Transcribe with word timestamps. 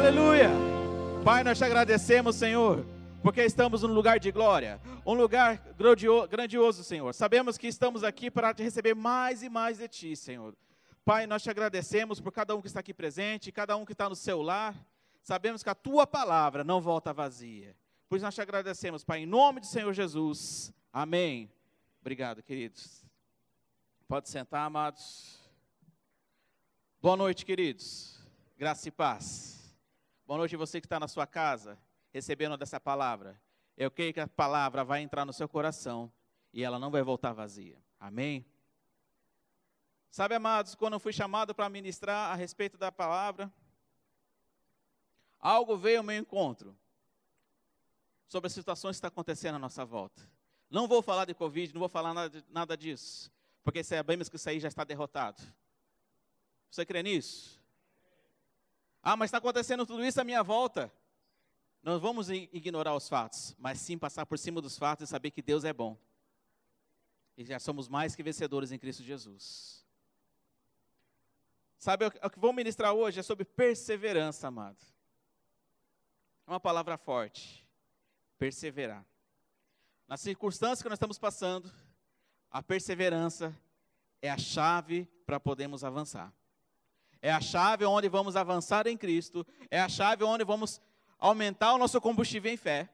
Aleluia! 0.00 0.48
Pai, 1.22 1.44
nós 1.44 1.58
te 1.58 1.64
agradecemos, 1.64 2.34
Senhor, 2.34 2.86
porque 3.22 3.44
estamos 3.44 3.82
num 3.82 3.92
lugar 3.92 4.18
de 4.18 4.32
glória, 4.32 4.80
um 5.04 5.12
lugar 5.12 5.62
grandioso, 6.30 6.82
Senhor. 6.82 7.12
Sabemos 7.12 7.58
que 7.58 7.66
estamos 7.66 8.02
aqui 8.02 8.30
para 8.30 8.54
te 8.54 8.62
receber 8.62 8.94
mais 8.94 9.42
e 9.42 9.50
mais 9.50 9.76
de 9.76 9.86
ti, 9.88 10.16
Senhor. 10.16 10.56
Pai, 11.04 11.26
nós 11.26 11.42
te 11.42 11.50
agradecemos 11.50 12.18
por 12.18 12.32
cada 12.32 12.56
um 12.56 12.62
que 12.62 12.66
está 12.66 12.80
aqui 12.80 12.94
presente, 12.94 13.52
cada 13.52 13.76
um 13.76 13.84
que 13.84 13.92
está 13.92 14.08
no 14.08 14.16
seu 14.16 14.40
lar. 14.40 14.74
Sabemos 15.22 15.62
que 15.62 15.68
a 15.68 15.74
tua 15.74 16.06
palavra 16.06 16.64
não 16.64 16.80
volta 16.80 17.12
vazia. 17.12 17.76
Por 18.08 18.16
isso 18.16 18.24
nós 18.24 18.34
te 18.34 18.40
agradecemos, 18.40 19.04
Pai, 19.04 19.18
em 19.18 19.26
nome 19.26 19.60
do 19.60 19.66
Senhor 19.66 19.92
Jesus. 19.92 20.72
Amém. 20.90 21.52
Obrigado, 22.00 22.42
queridos. 22.42 23.04
Pode 24.08 24.30
sentar, 24.30 24.64
amados. 24.64 25.38
Boa 27.02 27.18
noite, 27.18 27.44
queridos. 27.44 28.18
Graça 28.56 28.88
e 28.88 28.90
paz. 28.90 29.59
Boa 30.30 30.38
noite 30.38 30.54
você 30.54 30.80
que 30.80 30.86
está 30.86 31.00
na 31.00 31.08
sua 31.08 31.26
casa, 31.26 31.76
recebendo 32.12 32.56
dessa 32.56 32.78
palavra. 32.78 33.42
Eu 33.76 33.90
creio 33.90 34.14
que 34.14 34.20
a 34.20 34.28
palavra 34.28 34.84
vai 34.84 35.02
entrar 35.02 35.24
no 35.24 35.32
seu 35.32 35.48
coração 35.48 36.08
e 36.52 36.62
ela 36.62 36.78
não 36.78 36.88
vai 36.88 37.02
voltar 37.02 37.32
vazia. 37.32 37.76
Amém? 37.98 38.46
Sabe, 40.08 40.36
amados, 40.36 40.76
quando 40.76 40.92
eu 40.92 41.00
fui 41.00 41.12
chamado 41.12 41.52
para 41.52 41.68
ministrar 41.68 42.30
a 42.30 42.36
respeito 42.36 42.78
da 42.78 42.92
palavra, 42.92 43.52
algo 45.40 45.76
veio 45.76 45.98
ao 45.98 46.04
meu 46.04 46.20
encontro 46.20 46.78
sobre 48.28 48.46
as 48.46 48.52
situações 48.52 48.92
que 48.92 48.98
estão 48.98 49.08
acontecendo 49.08 49.56
à 49.56 49.58
nossa 49.58 49.84
volta. 49.84 50.22
Não 50.70 50.86
vou 50.86 51.02
falar 51.02 51.24
de 51.24 51.34
Covid, 51.34 51.74
não 51.74 51.80
vou 51.80 51.88
falar 51.88 52.14
nada, 52.14 52.44
nada 52.48 52.76
disso, 52.76 53.32
porque 53.64 53.82
sabemos 53.82 54.28
que 54.28 54.36
isso 54.36 54.48
aí 54.48 54.60
já 54.60 54.68
está 54.68 54.84
derrotado. 54.84 55.42
Você 56.70 56.86
crê 56.86 57.02
nisso? 57.02 57.59
Ah, 59.02 59.16
mas 59.16 59.28
está 59.28 59.38
acontecendo 59.38 59.86
tudo 59.86 60.04
isso 60.04 60.20
à 60.20 60.24
minha 60.24 60.42
volta. 60.42 60.92
Não 61.82 61.98
vamos 61.98 62.28
ignorar 62.28 62.94
os 62.94 63.08
fatos, 63.08 63.54
mas 63.58 63.78
sim 63.78 63.96
passar 63.96 64.26
por 64.26 64.38
cima 64.38 64.60
dos 64.60 64.76
fatos 64.76 65.08
e 65.08 65.10
saber 65.10 65.30
que 65.30 65.40
Deus 65.40 65.64
é 65.64 65.72
bom. 65.72 65.96
E 67.36 67.44
já 67.44 67.58
somos 67.58 67.88
mais 67.88 68.14
que 68.14 68.22
vencedores 68.22 68.70
em 68.70 68.78
Cristo 68.78 69.02
Jesus. 69.02 69.82
Sabe, 71.78 72.04
o 72.04 72.30
que 72.30 72.38
vou 72.38 72.52
ministrar 72.52 72.92
hoje 72.92 73.20
é 73.20 73.22
sobre 73.22 73.46
perseverança, 73.46 74.48
amado. 74.48 74.76
É 76.46 76.50
uma 76.50 76.60
palavra 76.60 76.98
forte. 76.98 77.66
Perseverar. 78.38 79.06
Nas 80.06 80.20
circunstâncias 80.20 80.82
que 80.82 80.88
nós 80.90 80.96
estamos 80.96 81.18
passando, 81.18 81.72
a 82.50 82.62
perseverança 82.62 83.56
é 84.20 84.30
a 84.30 84.36
chave 84.36 85.06
para 85.24 85.40
podermos 85.40 85.82
avançar. 85.82 86.30
É 87.22 87.30
a 87.30 87.40
chave 87.40 87.84
onde 87.84 88.08
vamos 88.08 88.36
avançar 88.36 88.86
em 88.86 88.96
Cristo. 88.96 89.46
É 89.70 89.80
a 89.80 89.88
chave 89.88 90.24
onde 90.24 90.44
vamos 90.44 90.80
aumentar 91.18 91.74
o 91.74 91.78
nosso 91.78 92.00
combustível 92.00 92.52
em 92.52 92.56
fé. 92.56 92.88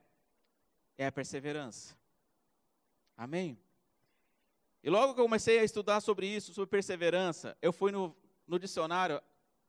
É 0.98 1.06
a 1.06 1.12
perseverança. 1.12 1.96
Amém? 3.16 3.58
E 4.82 4.90
logo 4.90 5.14
que 5.14 5.20
eu 5.20 5.24
comecei 5.24 5.58
a 5.58 5.64
estudar 5.64 6.00
sobre 6.00 6.26
isso, 6.26 6.52
sobre 6.54 6.70
perseverança, 6.70 7.56
eu 7.60 7.72
fui 7.72 7.90
no, 7.90 8.14
no 8.46 8.58
dicionário 8.58 9.20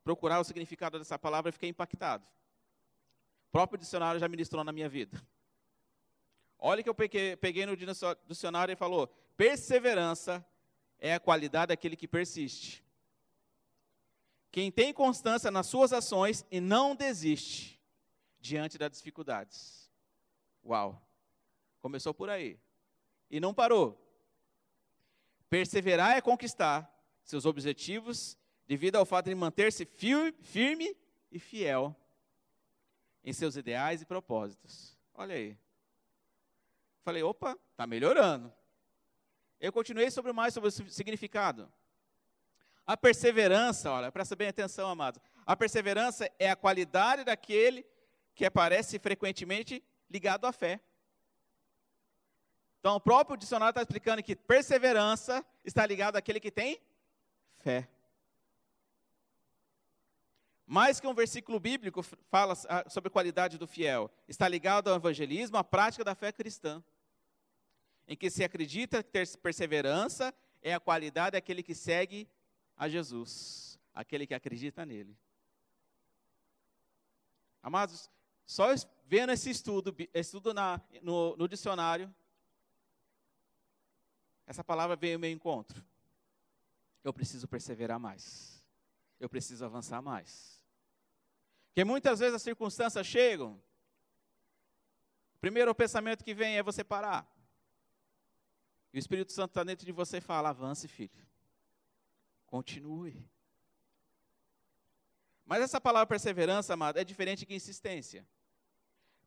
procurar 0.03 0.39
o 0.39 0.43
significado 0.43 0.97
dessa 0.97 1.17
palavra 1.17 1.49
e 1.49 1.51
fiquei 1.51 1.69
impactado. 1.69 2.23
O 3.47 3.51
próprio 3.51 3.79
dicionário 3.79 4.19
já 4.19 4.27
ministrou 4.27 4.63
na 4.63 4.71
minha 4.71 4.87
vida. 4.87 5.21
Olha 6.59 6.81
que 6.81 6.89
eu 6.89 6.95
peguei, 6.95 7.35
peguei 7.35 7.65
no 7.65 7.75
dicionário 8.27 8.71
e 8.71 8.75
falou: 8.75 9.07
perseverança 9.35 10.45
é 10.99 11.13
a 11.13 11.19
qualidade 11.19 11.69
daquele 11.69 11.95
que 11.95 12.07
persiste. 12.07 12.83
Quem 14.51 14.71
tem 14.71 14.93
constância 14.93 15.51
nas 15.51 15.67
suas 15.67 15.93
ações 15.93 16.45
e 16.49 16.59
não 16.59 16.95
desiste 16.95 17.79
diante 18.39 18.77
das 18.77 18.93
dificuldades. 18.93 19.89
Uau! 20.65 21.01
Começou 21.79 22.13
por 22.13 22.29
aí. 22.29 22.59
E 23.29 23.39
não 23.39 23.53
parou. 23.53 24.03
Perseverar 25.49 26.17
é 26.17 26.21
conquistar 26.21 26.93
seus 27.23 27.45
objetivos 27.45 28.37
devido 28.65 28.95
ao 28.95 29.05
fato 29.05 29.25
de 29.25 29.35
manter-se 29.35 29.85
firme 29.85 30.97
e 31.31 31.39
fiel 31.39 31.95
em 33.23 33.33
seus 33.33 33.55
ideais 33.55 34.01
e 34.01 34.05
propósitos. 34.05 34.97
Olha 35.13 35.35
aí. 35.35 35.57
Falei, 37.01 37.23
opa, 37.23 37.57
está 37.71 37.87
melhorando. 37.87 38.53
Eu 39.59 39.71
continuei 39.71 40.11
sobre 40.11 40.31
mais 40.33 40.53
sobre 40.53 40.69
o 40.69 40.71
significado. 40.71 41.71
A 42.87 42.95
perseverança, 42.95 43.91
olha, 43.91 44.09
presta 44.09 44.33
bem 44.33 44.47
atenção, 44.47 44.89
amados. 44.89 45.19
A 45.45 45.57
perseverança 45.57 46.31
é 46.39 46.49
a 46.49 46.55
qualidade 46.55 47.25
daquele 47.25 47.85
que 48.33 48.45
aparece 48.45 48.97
frequentemente 48.97 49.83
ligado 50.09 50.45
à 50.45 50.53
fé. 50.53 50.79
Então, 52.79 52.95
o 52.95 52.99
próprio 53.01 53.35
dicionário 53.35 53.71
está 53.71 53.81
explicando 53.81 54.23
que 54.23 54.37
perseverança 54.37 55.45
está 55.65 55.85
ligado 55.85 56.15
àquele 56.15 56.39
que 56.39 56.49
tem 56.49 56.79
fé. 57.57 57.89
Mais 60.65 60.97
que 60.97 61.07
um 61.07 61.13
versículo 61.13 61.59
bíblico 61.59 62.01
fala 62.29 62.55
sobre 62.87 63.09
a 63.09 63.11
qualidade 63.11 63.57
do 63.57 63.67
fiel, 63.67 64.09
está 64.29 64.47
ligado 64.47 64.89
ao 64.89 64.95
evangelismo, 64.95 65.57
à 65.57 65.63
prática 65.63 66.05
da 66.05 66.15
fé 66.15 66.31
cristã, 66.31 66.81
em 68.07 68.15
que 68.15 68.29
se 68.29 68.45
acredita 68.45 69.03
que 69.03 69.09
ter 69.09 69.27
perseverança 69.39 70.33
é 70.61 70.73
a 70.73 70.79
qualidade 70.79 71.31
daquele 71.31 71.61
que 71.61 71.75
segue 71.75 72.29
a 72.77 72.87
Jesus, 72.87 73.79
aquele 73.93 74.27
que 74.27 74.33
acredita 74.33 74.85
nele. 74.85 75.17
Amados, 77.61 78.09
só 78.45 78.67
vendo 79.05 79.31
esse 79.31 79.49
estudo, 79.49 79.95
estudo 80.13 80.53
na, 80.53 80.79
no, 81.01 81.35
no 81.35 81.47
dicionário, 81.47 82.13
essa 84.45 84.63
palavra 84.63 84.95
veio 84.95 85.15
ao 85.15 85.19
meu 85.19 85.31
encontro. 85.31 85.83
Eu 87.03 87.11
preciso 87.11 87.47
perseverar 87.47 87.99
mais. 87.99 88.63
Eu 89.19 89.27
preciso 89.27 89.65
avançar 89.65 90.01
mais. 90.01 90.61
Porque 91.67 91.83
muitas 91.83 92.19
vezes 92.19 92.35
as 92.35 92.41
circunstâncias 92.41 93.05
chegam. 93.05 93.61
O 95.35 95.39
primeiro 95.39 95.73
pensamento 95.75 96.23
que 96.23 96.33
vem 96.33 96.57
é 96.57 96.63
você 96.63 96.83
parar. 96.83 97.29
E 98.93 98.97
o 98.97 98.99
Espírito 98.99 99.31
Santo 99.31 99.51
está 99.51 99.63
dentro 99.63 99.85
de 99.85 99.91
você 99.91 100.17
e 100.17 100.21
fala: 100.21 100.49
avance, 100.49 100.87
filho. 100.87 101.27
Continue. 102.47 103.23
Mas 105.45 105.61
essa 105.61 105.79
palavra 105.79 106.07
perseverança, 106.07 106.73
amado, 106.73 106.97
é 106.97 107.03
diferente 107.03 107.45
que 107.45 107.55
insistência. 107.55 108.27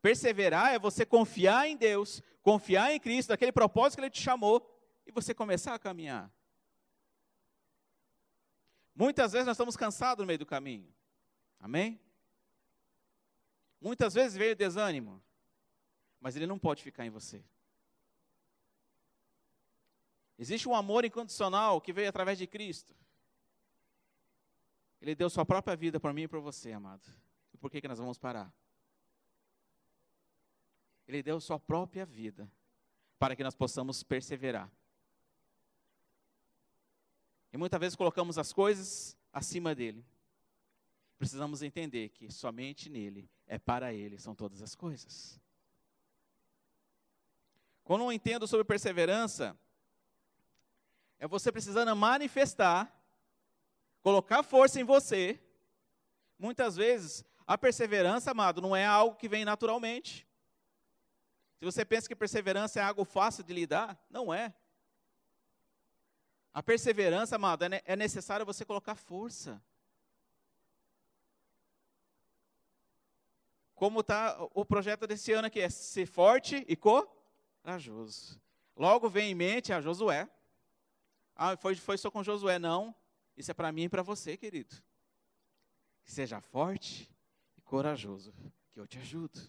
Perseverar 0.03 0.75
é 0.75 0.79
você 0.79 1.07
confiar 1.07 1.69
em 1.69 1.77
Deus, 1.77 2.23
confiar 2.43 2.93
em 2.93 3.01
Cristo, 3.01 3.31
naquele 3.31 3.53
propósito 3.53 3.99
que 3.99 4.03
Ele 4.03 4.11
te 4.11 4.21
chamou, 4.21 4.67
e 5.07 5.13
você 5.13 5.33
começar 5.33 5.75
a 5.75 5.79
caminhar. 5.79 6.31
Muitas 8.95 9.33
vezes 9.33 9.47
nós 9.47 9.55
estamos 9.55 9.77
cansados 9.77 10.23
no 10.23 10.27
meio 10.27 10.39
do 10.39 10.47
caminho. 10.47 10.93
Amém? 11.59 12.01
Muitas 13.81 14.13
vezes 14.13 14.37
veio 14.37 14.55
desânimo, 14.55 15.23
mas 16.21 16.37
ele 16.37 16.47
não 16.47 16.59
pode 16.59 16.83
ficar 16.83 17.07
em 17.07 17.11
você. 17.11 17.43
Existe 20.39 20.69
um 20.69 20.75
amor 20.75 21.05
incondicional 21.05 21.81
que 21.81 21.93
veio 21.93 22.09
através 22.09 22.37
de 22.37 22.47
Cristo. 22.47 22.95
Ele 25.01 25.15
deu 25.15 25.31
sua 25.31 25.47
própria 25.47 25.75
vida 25.75 25.99
por 25.99 26.13
mim 26.13 26.23
e 26.23 26.29
por 26.29 26.41
você, 26.41 26.73
amado. 26.73 27.07
E 27.55 27.57
por 27.57 27.71
que, 27.71 27.81
que 27.81 27.89
nós 27.89 27.99
vamos 27.99 28.19
parar? 28.19 28.53
Ele 31.09 31.23
deu 31.23 31.41
sua 31.41 31.59
própria 31.59 32.05
vida 32.05 32.51
para 33.19 33.35
que 33.35 33.43
nós 33.43 33.55
possamos 33.55 34.03
perseverar. 34.03 34.71
E 37.53 37.57
muitas 37.57 37.81
vezes 37.81 37.97
colocamos 37.97 38.39
as 38.39 38.53
coisas 38.53 39.17
acima 39.33 39.75
dele. 39.75 40.05
Precisamos 41.19 41.63
entender 41.63 42.11
que 42.11 42.31
somente 42.31 42.89
nele, 42.89 43.29
é 43.47 43.59
para 43.59 43.93
ele, 43.93 44.19
são 44.19 44.35
todas 44.35 44.63
as 44.63 44.75
coisas. 44.75 45.41
Quando 47.83 48.05
eu 48.05 48.13
entendo 48.13 48.47
sobre 48.47 48.65
perseverança, 48.65 49.59
é 51.19 51.27
você 51.27 51.51
precisando 51.51 51.95
manifestar 51.97 53.00
colocar 54.03 54.43
força 54.43 54.81
em 54.81 54.85
você. 54.85 55.41
Muitas 56.39 56.77
vezes, 56.77 57.25
a 57.47 57.59
perseverança, 57.59 58.31
amado, 58.31 58.61
não 58.61 58.75
é 58.75 58.85
algo 58.85 59.17
que 59.17 59.29
vem 59.29 59.45
naturalmente. 59.45 60.27
Se 61.59 61.65
você 61.65 61.85
pensa 61.85 62.09
que 62.09 62.17
perseverança 62.17 62.81
é 62.81 62.83
algo 62.83 63.05
fácil 63.05 63.45
de 63.45 63.53
lidar, 63.53 63.99
não 64.09 64.33
é. 64.33 64.55
A 66.53 66.63
perseverança, 66.63 67.37
amado, 67.37 67.65
é, 67.65 67.83
é 67.85 67.95
necessário 67.95 68.47
você 68.47 68.65
colocar 68.65 68.95
força. 68.95 69.63
Como 73.75 74.01
está 74.01 74.37
o 74.55 74.65
projeto 74.65 75.07
desse 75.07 75.33
ano 75.33 75.47
aqui, 75.47 75.61
é 75.61 75.71
ser 75.71 76.07
forte 76.07 76.65
e 76.69 76.77
corajoso. 76.77 78.41
Logo 78.77 79.09
vem 79.09 79.31
em 79.31 79.35
mente 79.35 79.73
a 79.73 79.81
Josué. 79.81 80.29
Ah, 81.37 81.57
foi, 81.57 81.75
foi 81.75 81.97
só 81.97 82.11
com 82.11 82.23
Josué, 82.23 82.59
não. 82.59 82.95
Isso 83.41 83.51
é 83.51 83.55
para 83.55 83.73
mim 83.73 83.85
e 83.85 83.89
para 83.89 84.03
você, 84.03 84.37
querido. 84.37 84.77
Que 86.05 86.13
seja 86.13 86.43
forte 86.43 87.11
e 87.57 87.63
corajoso, 87.63 88.35
que 88.71 88.79
eu 88.79 88.87
te 88.87 88.99
ajudo. 88.99 89.41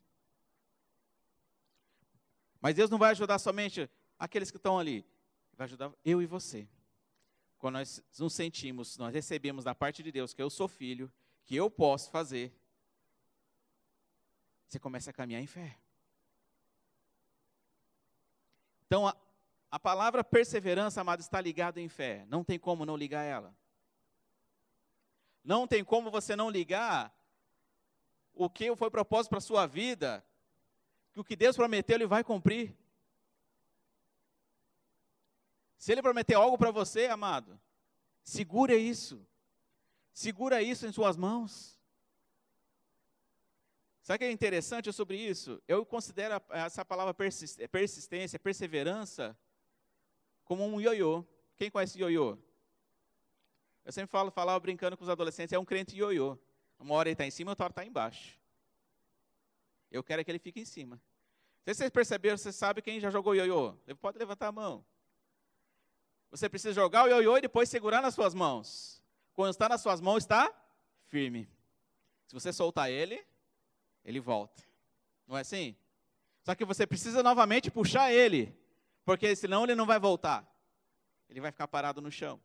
Mas 2.61 2.73
Deus 2.73 2.89
não 2.89 2.97
vai 2.97 3.11
ajudar 3.11 3.37
somente 3.37 3.89
aqueles 4.17 4.49
que 4.49 4.55
estão 4.55 4.79
ali, 4.79 5.05
vai 5.57 5.65
ajudar 5.65 5.91
eu 6.05 6.21
e 6.21 6.25
você. 6.25 6.65
Quando 7.59 7.73
nós 7.73 8.01
nos 8.17 8.33
sentimos, 8.33 8.97
nós 8.97 9.13
recebemos 9.13 9.65
da 9.65 9.75
parte 9.75 10.01
de 10.01 10.09
Deus 10.09 10.33
que 10.33 10.41
eu 10.41 10.49
sou 10.49 10.69
filho, 10.69 11.11
que 11.43 11.53
eu 11.53 11.69
posso 11.69 12.09
fazer, 12.11 12.53
você 14.69 14.79
começa 14.79 15.09
a 15.09 15.13
caminhar 15.13 15.41
em 15.41 15.47
fé. 15.47 15.77
Então, 18.85 19.05
a, 19.05 19.15
a 19.69 19.77
palavra 19.77 20.23
perseverança, 20.23 21.01
amado, 21.01 21.19
está 21.19 21.41
ligada 21.41 21.81
em 21.81 21.89
fé. 21.89 22.25
Não 22.29 22.41
tem 22.41 22.57
como 22.57 22.85
não 22.85 22.95
ligar 22.95 23.23
ela. 23.23 23.53
Não 25.43 25.67
tem 25.67 25.83
como 25.83 26.11
você 26.11 26.35
não 26.35 26.49
ligar 26.49 27.13
o 28.33 28.49
que 28.49 28.75
foi 28.75 28.89
propósito 28.89 29.29
para 29.29 29.39
a 29.39 29.41
sua 29.41 29.65
vida, 29.65 30.25
que 31.13 31.19
o 31.19 31.23
que 31.23 31.35
Deus 31.35 31.55
prometeu, 31.55 31.95
Ele 31.95 32.07
vai 32.07 32.23
cumprir. 32.23 32.75
Se 35.77 35.91
Ele 35.91 36.01
prometeu 36.01 36.41
algo 36.41 36.57
para 36.57 36.71
você, 36.71 37.07
amado, 37.07 37.59
segura 38.23 38.75
isso. 38.75 39.25
Segura 40.13 40.61
isso 40.61 40.85
em 40.85 40.91
suas 40.91 41.17
mãos. 41.17 41.79
Sabe 44.03 44.17
o 44.17 44.19
que 44.19 44.25
é 44.25 44.31
interessante 44.31 44.91
sobre 44.91 45.17
isso? 45.17 45.61
Eu 45.67 45.85
considero 45.85 46.41
essa 46.49 46.83
palavra 46.83 47.13
persistência, 47.13 48.39
perseverança, 48.39 49.37
como 50.43 50.65
um 50.65 50.81
ioiô. 50.81 51.25
Quem 51.55 51.69
conhece 51.69 51.99
ioiô? 51.99 52.37
Eu 53.83 53.91
sempre 53.91 54.11
falo, 54.11 54.31
falava 54.31 54.59
brincando 54.59 54.95
com 54.95 55.03
os 55.03 55.09
adolescentes, 55.09 55.53
é 55.53 55.59
um 55.59 55.65
crente 55.65 55.95
ioiô. 55.95 56.37
Uma 56.79 56.95
hora 56.95 57.09
ele 57.09 57.13
está 57.13 57.25
em 57.25 57.31
cima, 57.31 57.51
outra 57.51 57.65
hora 57.65 57.71
está 57.71 57.85
embaixo. 57.85 58.39
Eu 59.91 60.03
quero 60.03 60.23
que 60.23 60.31
ele 60.31 60.39
fique 60.39 60.59
em 60.59 60.65
cima. 60.65 61.01
Se 61.65 61.75
vocês 61.75 61.89
perceberam, 61.89 62.37
você 62.37 62.51
sabe 62.51 62.81
quem 62.81 62.99
já 62.99 63.09
jogou 63.09 63.35
ioiô? 63.35 63.75
Pode 63.99 64.17
levantar 64.17 64.47
a 64.47 64.51
mão. 64.51 64.83
Você 66.31 66.47
precisa 66.47 66.73
jogar 66.73 67.03
o 67.03 67.07
ioiô 67.07 67.37
e 67.37 67.41
depois 67.41 67.69
segurar 67.69 68.01
nas 68.01 68.15
suas 68.15 68.33
mãos. 68.33 69.03
Quando 69.33 69.51
está 69.51 69.67
nas 69.67 69.81
suas 69.81 69.99
mãos, 69.99 70.23
está 70.23 70.51
firme. 71.07 71.47
Se 72.25 72.33
você 72.33 72.53
soltar 72.53 72.89
ele, 72.89 73.23
ele 74.05 74.19
volta. 74.19 74.63
Não 75.27 75.37
é 75.37 75.41
assim? 75.41 75.75
Só 76.43 76.55
que 76.55 76.65
você 76.65 76.87
precisa 76.87 77.21
novamente 77.21 77.69
puxar 77.69 78.11
ele, 78.11 78.57
porque 79.05 79.35
senão 79.35 79.63
ele 79.65 79.75
não 79.75 79.85
vai 79.85 79.99
voltar. 79.99 80.47
Ele 81.29 81.41
vai 81.41 81.51
ficar 81.51 81.67
parado 81.67 82.01
no 82.01 82.11
chão. 82.11 82.39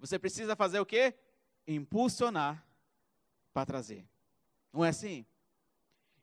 Você 0.00 0.18
precisa 0.18 0.56
fazer 0.56 0.80
o 0.80 0.86
quê? 0.86 1.14
Impulsionar 1.66 2.66
para 3.52 3.66
trazer. 3.66 4.08
Não 4.72 4.84
é 4.84 4.88
assim? 4.88 5.26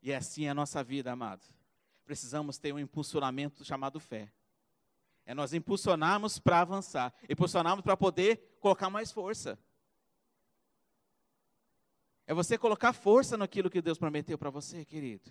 E 0.02 0.12
é 0.12 0.16
assim 0.16 0.48
a 0.48 0.54
nossa 0.54 0.84
vida, 0.84 1.12
amado. 1.12 1.46
Precisamos 2.04 2.58
ter 2.58 2.74
um 2.74 2.80
impulsionamento 2.80 3.64
chamado 3.64 4.00
fé. 4.00 4.32
É 5.26 5.34
nós 5.34 5.54
impulsionarmos 5.54 6.40
para 6.40 6.62
avançar, 6.62 7.14
impulsionarmos 7.30 7.84
para 7.84 7.96
poder 7.96 8.58
colocar 8.60 8.90
mais 8.90 9.12
força. 9.12 9.60
É 12.26 12.34
você 12.34 12.58
colocar 12.58 12.94
força 12.94 13.38
naquilo 13.38 13.70
que 13.70 13.82
Deus 13.82 13.98
prometeu 13.98 14.38
para 14.38 14.50
você, 14.50 14.84
querido. 14.86 15.30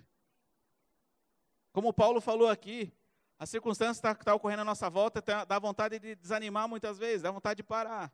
Como 1.72 1.92
Paulo 1.92 2.20
falou 2.20 2.48
aqui, 2.48 2.92
a 3.38 3.44
circunstância 3.44 3.98
está 3.98 4.14
tá 4.14 4.34
ocorrendo 4.34 4.62
à 4.62 4.64
nossa 4.64 4.88
volta, 4.88 5.20
tá, 5.20 5.44
dá 5.44 5.58
vontade 5.58 5.98
de 5.98 6.14
desanimar 6.14 6.68
muitas 6.68 6.96
vezes, 6.96 7.22
dá 7.22 7.30
vontade 7.30 7.58
de 7.58 7.62
parar. 7.62 8.12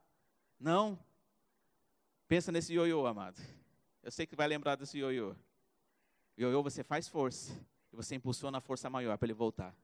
Não. 0.63 0.97
Pensa 2.29 2.53
nesse 2.53 2.73
ioiô, 2.73 3.05
amado. 3.05 3.43
Eu 4.01 4.13
sei 4.13 4.27
que 4.27 4.37
vai 4.37 4.47
lembrar 4.47 4.77
desse 4.77 4.97
ioiô. 4.97 5.35
Ioiô, 6.39 6.63
você 6.63 6.85
faz 6.85 7.09
força. 7.09 7.53
E 7.93 7.97
você 7.97 8.15
impulsiona 8.15 8.59
a 8.59 8.61
força 8.61 8.89
maior 8.89 9.19
para 9.19 9.27
ele 9.27 9.35
voltar. 9.35 9.75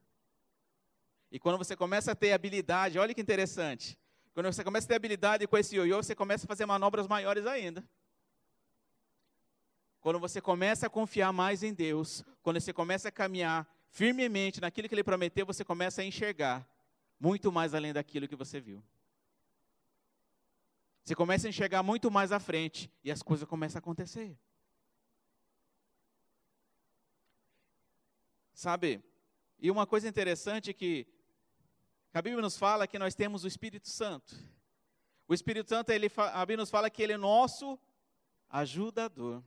E 1.29 1.37
quando 1.37 1.57
você 1.57 1.75
começa 1.75 2.13
a 2.13 2.15
ter 2.15 2.31
habilidade, 2.31 2.97
olha 2.97 3.13
que 3.13 3.19
interessante. 3.19 3.99
Quando 4.33 4.45
você 4.45 4.63
começa 4.63 4.87
a 4.87 4.87
ter 4.87 4.95
habilidade 4.95 5.45
com 5.47 5.57
esse 5.57 5.75
ioiô, 5.75 6.01
você 6.01 6.15
começa 6.15 6.45
a 6.45 6.47
fazer 6.47 6.65
manobras 6.65 7.07
maiores 7.07 7.45
ainda. 7.45 7.83
Quando 9.99 10.17
você 10.17 10.39
começa 10.39 10.87
a 10.87 10.89
confiar 10.89 11.33
mais 11.33 11.61
em 11.61 11.73
Deus, 11.73 12.23
quando 12.41 12.59
você 12.59 12.71
começa 12.71 13.09
a 13.09 13.11
caminhar 13.11 13.67
firmemente 13.89 14.61
naquilo 14.61 14.87
que 14.87 14.95
Ele 14.95 15.03
prometeu, 15.03 15.45
você 15.45 15.65
começa 15.65 16.01
a 16.01 16.05
enxergar 16.05 16.65
muito 17.19 17.51
mais 17.51 17.73
além 17.73 17.91
daquilo 17.91 18.29
que 18.29 18.35
você 18.35 18.61
viu. 18.61 18.81
Você 21.09 21.15
começa 21.15 21.47
a 21.47 21.49
enxergar 21.49 21.81
muito 21.81 22.11
mais 22.11 22.31
à 22.31 22.39
frente 22.39 22.87
e 23.03 23.09
as 23.09 23.23
coisas 23.23 23.47
começam 23.47 23.79
a 23.79 23.81
acontecer. 23.81 24.37
Sabe? 28.53 29.03
E 29.57 29.71
uma 29.71 29.87
coisa 29.87 30.07
interessante 30.07 30.71
que 30.71 31.07
a 32.13 32.21
Bíblia 32.21 32.43
nos 32.43 32.59
fala 32.59 32.85
que 32.85 32.99
nós 32.99 33.15
temos 33.15 33.43
o 33.43 33.47
Espírito 33.47 33.89
Santo. 33.89 34.35
O 35.27 35.33
Espírito 35.33 35.69
Santo, 35.69 35.89
ele, 35.89 36.11
a 36.15 36.45
Bíblia 36.45 36.57
nos 36.57 36.69
fala 36.69 36.91
que 36.91 37.01
ele 37.01 37.13
é 37.13 37.17
nosso 37.17 37.79
ajudador 38.47 39.41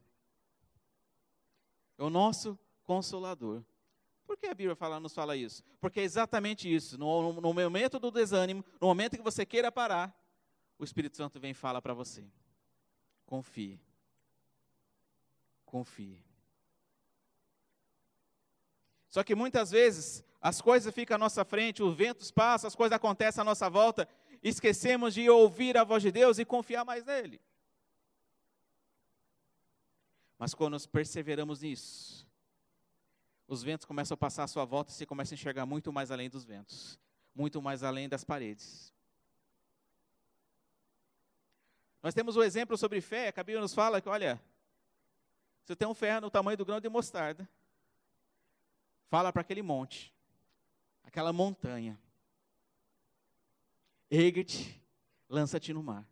é 1.96 2.02
o 2.02 2.10
nosso 2.10 2.58
consolador. 2.82 3.62
Por 4.26 4.36
que 4.36 4.46
a 4.46 4.54
Bíblia 4.54 4.74
fala, 4.74 4.98
nos 4.98 5.14
fala 5.14 5.36
isso? 5.36 5.62
Porque 5.80 6.00
é 6.00 6.02
exatamente 6.02 6.74
isso. 6.74 6.98
No, 6.98 7.34
no 7.34 7.54
momento 7.54 8.00
do 8.00 8.10
desânimo, 8.10 8.64
no 8.80 8.88
momento 8.88 9.16
que 9.16 9.22
você 9.22 9.46
queira 9.46 9.70
parar, 9.70 10.12
o 10.78 10.84
Espírito 10.84 11.16
Santo 11.16 11.38
vem 11.38 11.52
e 11.52 11.54
fala 11.54 11.80
para 11.80 11.94
você: 11.94 12.24
confie. 13.26 13.80
Confie. 15.64 16.22
Só 19.08 19.22
que 19.22 19.34
muitas 19.34 19.70
vezes 19.70 20.24
as 20.40 20.60
coisas 20.60 20.92
ficam 20.92 21.14
à 21.14 21.18
nossa 21.18 21.44
frente, 21.44 21.82
os 21.82 21.94
ventos 21.94 22.30
passam, 22.30 22.66
as 22.66 22.74
coisas 22.74 22.96
acontecem 22.96 23.40
à 23.40 23.44
nossa 23.44 23.68
volta, 23.68 24.08
esquecemos 24.42 25.14
de 25.14 25.28
ouvir 25.28 25.76
a 25.76 25.84
voz 25.84 26.02
de 26.02 26.10
Deus 26.10 26.38
e 26.38 26.44
confiar 26.44 26.84
mais 26.84 27.04
nele. 27.04 27.40
Mas 30.38 30.54
quando 30.54 30.72
nós 30.72 30.86
perseveramos 30.86 31.60
nisso, 31.60 32.26
os 33.46 33.62
ventos 33.62 33.84
começam 33.84 34.14
a 34.14 34.18
passar 34.18 34.44
à 34.44 34.48
sua 34.48 34.64
volta 34.64 34.90
e 34.90 34.94
você 34.94 35.06
começa 35.06 35.34
a 35.34 35.36
enxergar 35.36 35.66
muito 35.66 35.92
mais 35.92 36.10
além 36.10 36.28
dos 36.28 36.42
ventos, 36.42 36.98
muito 37.34 37.62
mais 37.62 37.82
além 37.82 38.08
das 38.08 38.24
paredes. 38.24 38.92
Nós 42.02 42.14
temos 42.14 42.36
o 42.36 42.40
um 42.40 42.42
exemplo 42.42 42.76
sobre 42.76 43.00
fé, 43.00 43.28
a 43.28 43.44
Bíblia 43.44 43.60
nos 43.60 43.72
fala 43.72 44.00
que, 44.00 44.08
olha, 44.08 44.42
você 45.64 45.76
tem 45.76 45.86
um 45.86 45.94
fé 45.94 46.20
no 46.20 46.30
tamanho 46.30 46.58
do 46.58 46.64
grão 46.64 46.80
de 46.80 46.88
mostarda, 46.88 47.48
fala 49.08 49.32
para 49.32 49.42
aquele 49.42 49.62
monte, 49.62 50.12
aquela 51.04 51.32
montanha, 51.32 51.96
ergue-te, 54.10 54.82
lança-te 55.28 55.72
no 55.72 55.82
mar. 55.82 56.04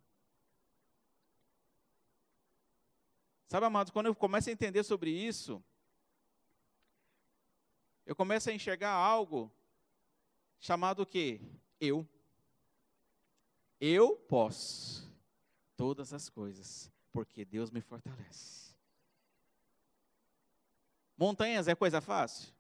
Sabe, 3.49 3.66
amados, 3.66 3.90
quando 3.90 4.06
eu 4.06 4.14
começo 4.14 4.49
a 4.49 4.52
entender 4.52 4.85
sobre 4.85 5.11
isso, 5.11 5.61
eu 8.06 8.14
começo 8.14 8.49
a 8.49 8.52
enxergar 8.52 8.92
algo 8.92 9.52
chamado 10.61 11.02
o 11.02 11.06
quê? 11.06 11.40
Eu. 11.80 12.09
Eu 13.80 14.14
posso 14.14 15.10
todas 15.80 16.12
as 16.12 16.28
coisas, 16.28 16.90
porque 17.10 17.44
Deus 17.44 17.70
me 17.70 17.80
fortalece. 17.80 18.75
Montanhas 21.16 21.68
é 21.68 21.75
coisa 21.75 22.00
fácil? 22.00 22.52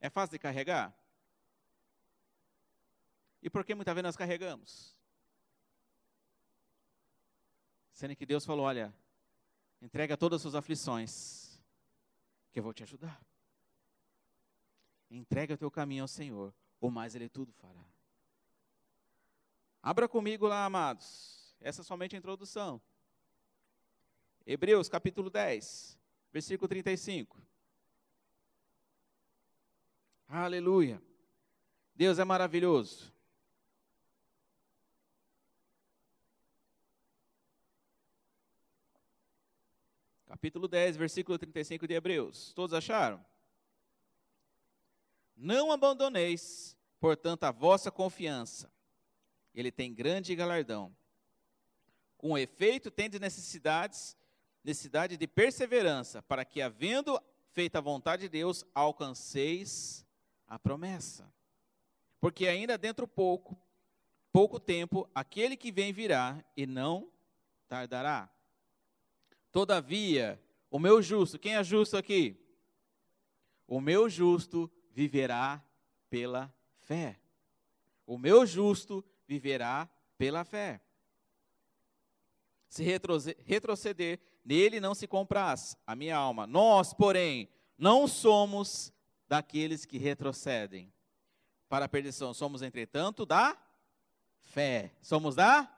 É 0.00 0.10
fácil 0.10 0.32
de 0.32 0.38
carregar? 0.38 0.92
E 3.42 3.48
por 3.48 3.64
que 3.64 3.74
muitas 3.74 3.94
vezes 3.94 4.04
nós 4.04 4.16
carregamos? 4.16 4.96
Sendo 7.92 8.16
que 8.16 8.26
Deus 8.26 8.44
falou: 8.44 8.66
olha, 8.66 8.92
Entrega 9.84 10.16
todas 10.16 10.36
as 10.36 10.42
suas 10.42 10.54
aflições, 10.54 11.60
que 12.50 12.58
eu 12.58 12.62
vou 12.62 12.72
te 12.72 12.82
ajudar. 12.82 13.20
Entrega 15.10 15.52
o 15.52 15.58
teu 15.58 15.70
caminho 15.70 16.04
ao 16.04 16.08
Senhor, 16.08 16.54
ou 16.80 16.90
mais 16.90 17.14
Ele 17.14 17.28
tudo 17.28 17.52
fará. 17.52 17.84
Abra 19.82 20.08
comigo 20.08 20.46
lá, 20.46 20.64
amados. 20.64 21.43
Essa 21.60 21.80
é 21.80 21.84
somente 21.84 22.14
a 22.14 22.18
introdução. 22.18 22.80
Hebreus 24.46 24.88
capítulo 24.88 25.30
10, 25.30 25.98
versículo 26.32 26.68
35. 26.68 27.40
Aleluia. 30.28 31.02
Deus 31.94 32.18
é 32.18 32.24
maravilhoso. 32.24 33.14
capítulo 40.44 40.68
10, 40.68 40.98
versículo 40.98 41.38
35 41.38 41.88
de 41.88 41.94
Hebreus. 41.94 42.52
Todos 42.52 42.74
acharam? 42.74 43.24
Não 45.34 45.72
abandoneis, 45.72 46.76
portanto, 47.00 47.44
a 47.44 47.50
vossa 47.50 47.90
confiança. 47.90 48.70
Ele 49.54 49.72
tem 49.72 49.94
grande 49.94 50.34
galardão. 50.34 50.94
Com 52.24 52.38
efeito, 52.38 52.90
tendes 52.90 53.20
necessidades, 53.20 54.16
necessidade 54.64 55.14
de 55.14 55.26
perseverança, 55.26 56.22
para 56.22 56.42
que, 56.42 56.62
havendo 56.62 57.20
feita 57.52 57.76
a 57.76 57.82
vontade 57.82 58.22
de 58.22 58.28
Deus, 58.30 58.64
alcanceis 58.74 60.06
a 60.48 60.58
promessa. 60.58 61.30
Porque 62.18 62.48
ainda 62.48 62.78
dentro 62.78 63.06
pouco, 63.06 63.54
pouco 64.32 64.58
tempo, 64.58 65.06
aquele 65.14 65.54
que 65.54 65.70
vem 65.70 65.92
virá 65.92 66.42
e 66.56 66.64
não 66.64 67.12
tardará. 67.68 68.30
Todavia, 69.52 70.42
o 70.70 70.78
meu 70.78 71.02
justo, 71.02 71.38
quem 71.38 71.56
é 71.56 71.62
justo 71.62 71.94
aqui? 71.94 72.42
O 73.68 73.82
meu 73.82 74.08
justo 74.08 74.72
viverá 74.94 75.62
pela 76.08 76.50
fé. 76.78 77.20
O 78.06 78.16
meu 78.16 78.46
justo 78.46 79.04
viverá 79.28 79.86
pela 80.16 80.42
fé. 80.42 80.80
Se 82.74 82.82
retroceder, 82.82 84.18
nele 84.44 84.80
não 84.80 84.96
se 84.96 85.06
compraz 85.06 85.76
a 85.86 85.94
minha 85.94 86.16
alma. 86.16 86.44
Nós, 86.44 86.92
porém, 86.92 87.48
não 87.78 88.08
somos 88.08 88.92
daqueles 89.28 89.84
que 89.84 89.96
retrocedem 89.96 90.92
para 91.68 91.84
a 91.84 91.88
perdição. 91.88 92.34
Somos, 92.34 92.62
entretanto, 92.62 93.24
da 93.24 93.56
fé. 94.40 94.92
Somos 95.00 95.36
da 95.36 95.72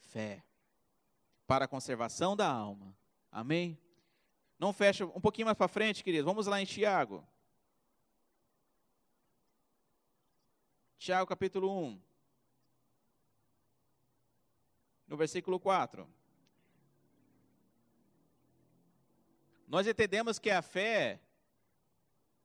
fé. 0.00 0.42
Para 1.46 1.66
a 1.66 1.68
conservação 1.68 2.34
da 2.34 2.50
alma. 2.50 2.92
Amém? 3.30 3.78
Não 4.58 4.72
fecha 4.72 5.06
um 5.06 5.20
pouquinho 5.20 5.46
mais 5.46 5.56
para 5.56 5.68
frente, 5.68 6.02
querido. 6.02 6.24
Vamos 6.24 6.48
lá 6.48 6.60
em 6.60 6.64
Tiago. 6.64 7.24
Tiago 10.98 11.24
capítulo 11.24 11.70
1. 11.84 12.02
No 15.06 15.16
versículo 15.16 15.60
4. 15.60 16.21
Nós 19.72 19.86
entendemos 19.86 20.38
que 20.38 20.50
a 20.50 20.60
fé, 20.60 21.18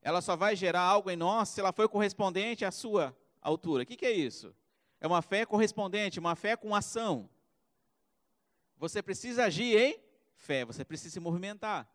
ela 0.01 0.22
só 0.22 0.38
vai 0.38 0.55
gerar 0.55 0.79
algo 0.79 1.12
em 1.12 1.17
nós 1.17 1.50
se 1.50 1.60
ela 1.60 1.74
for 1.74 1.89
correspondente 1.89 2.63
à 2.63 2.72
sua 2.72 3.13
altura. 3.41 3.84
O 3.84 3.86
que, 3.86 3.98
que 3.98 4.05
é 4.05 4.12
isso? 4.12 4.55
É 4.98 5.05
uma 5.05 5.22
fé 5.22 5.46
correspondente, 5.46 6.22
uma 6.22 6.38
fé 6.38 6.55
com 6.55 6.74
ação. 6.74 7.29
Você 8.77 9.03
precisa 9.03 9.43
agir 9.43 9.77
em 9.77 10.00
fé, 10.38 10.63
você 10.63 10.86
precisa 10.86 11.15
se 11.15 11.19
movimentar. 11.19 11.86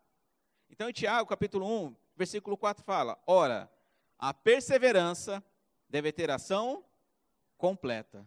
Então, 0.69 0.87
em 0.87 0.93
Tiago, 0.93 1.27
capítulo 1.27 1.65
1, 1.87 1.95
versículo 2.15 2.55
4 2.55 2.83
fala: 2.83 3.17
Ora, 3.25 3.67
a 4.19 4.35
perseverança 4.35 5.43
deve 5.89 6.11
ter 6.11 6.29
ação 6.29 6.85
completa, 7.57 8.23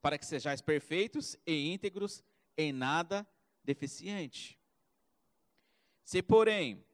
para 0.00 0.18
que 0.18 0.26
sejais 0.26 0.60
perfeitos 0.60 1.36
e 1.46 1.72
íntegros, 1.72 2.24
em 2.56 2.72
nada 2.72 3.24
deficiente. 3.62 4.60
Se, 6.04 6.22
porém, 6.22 6.84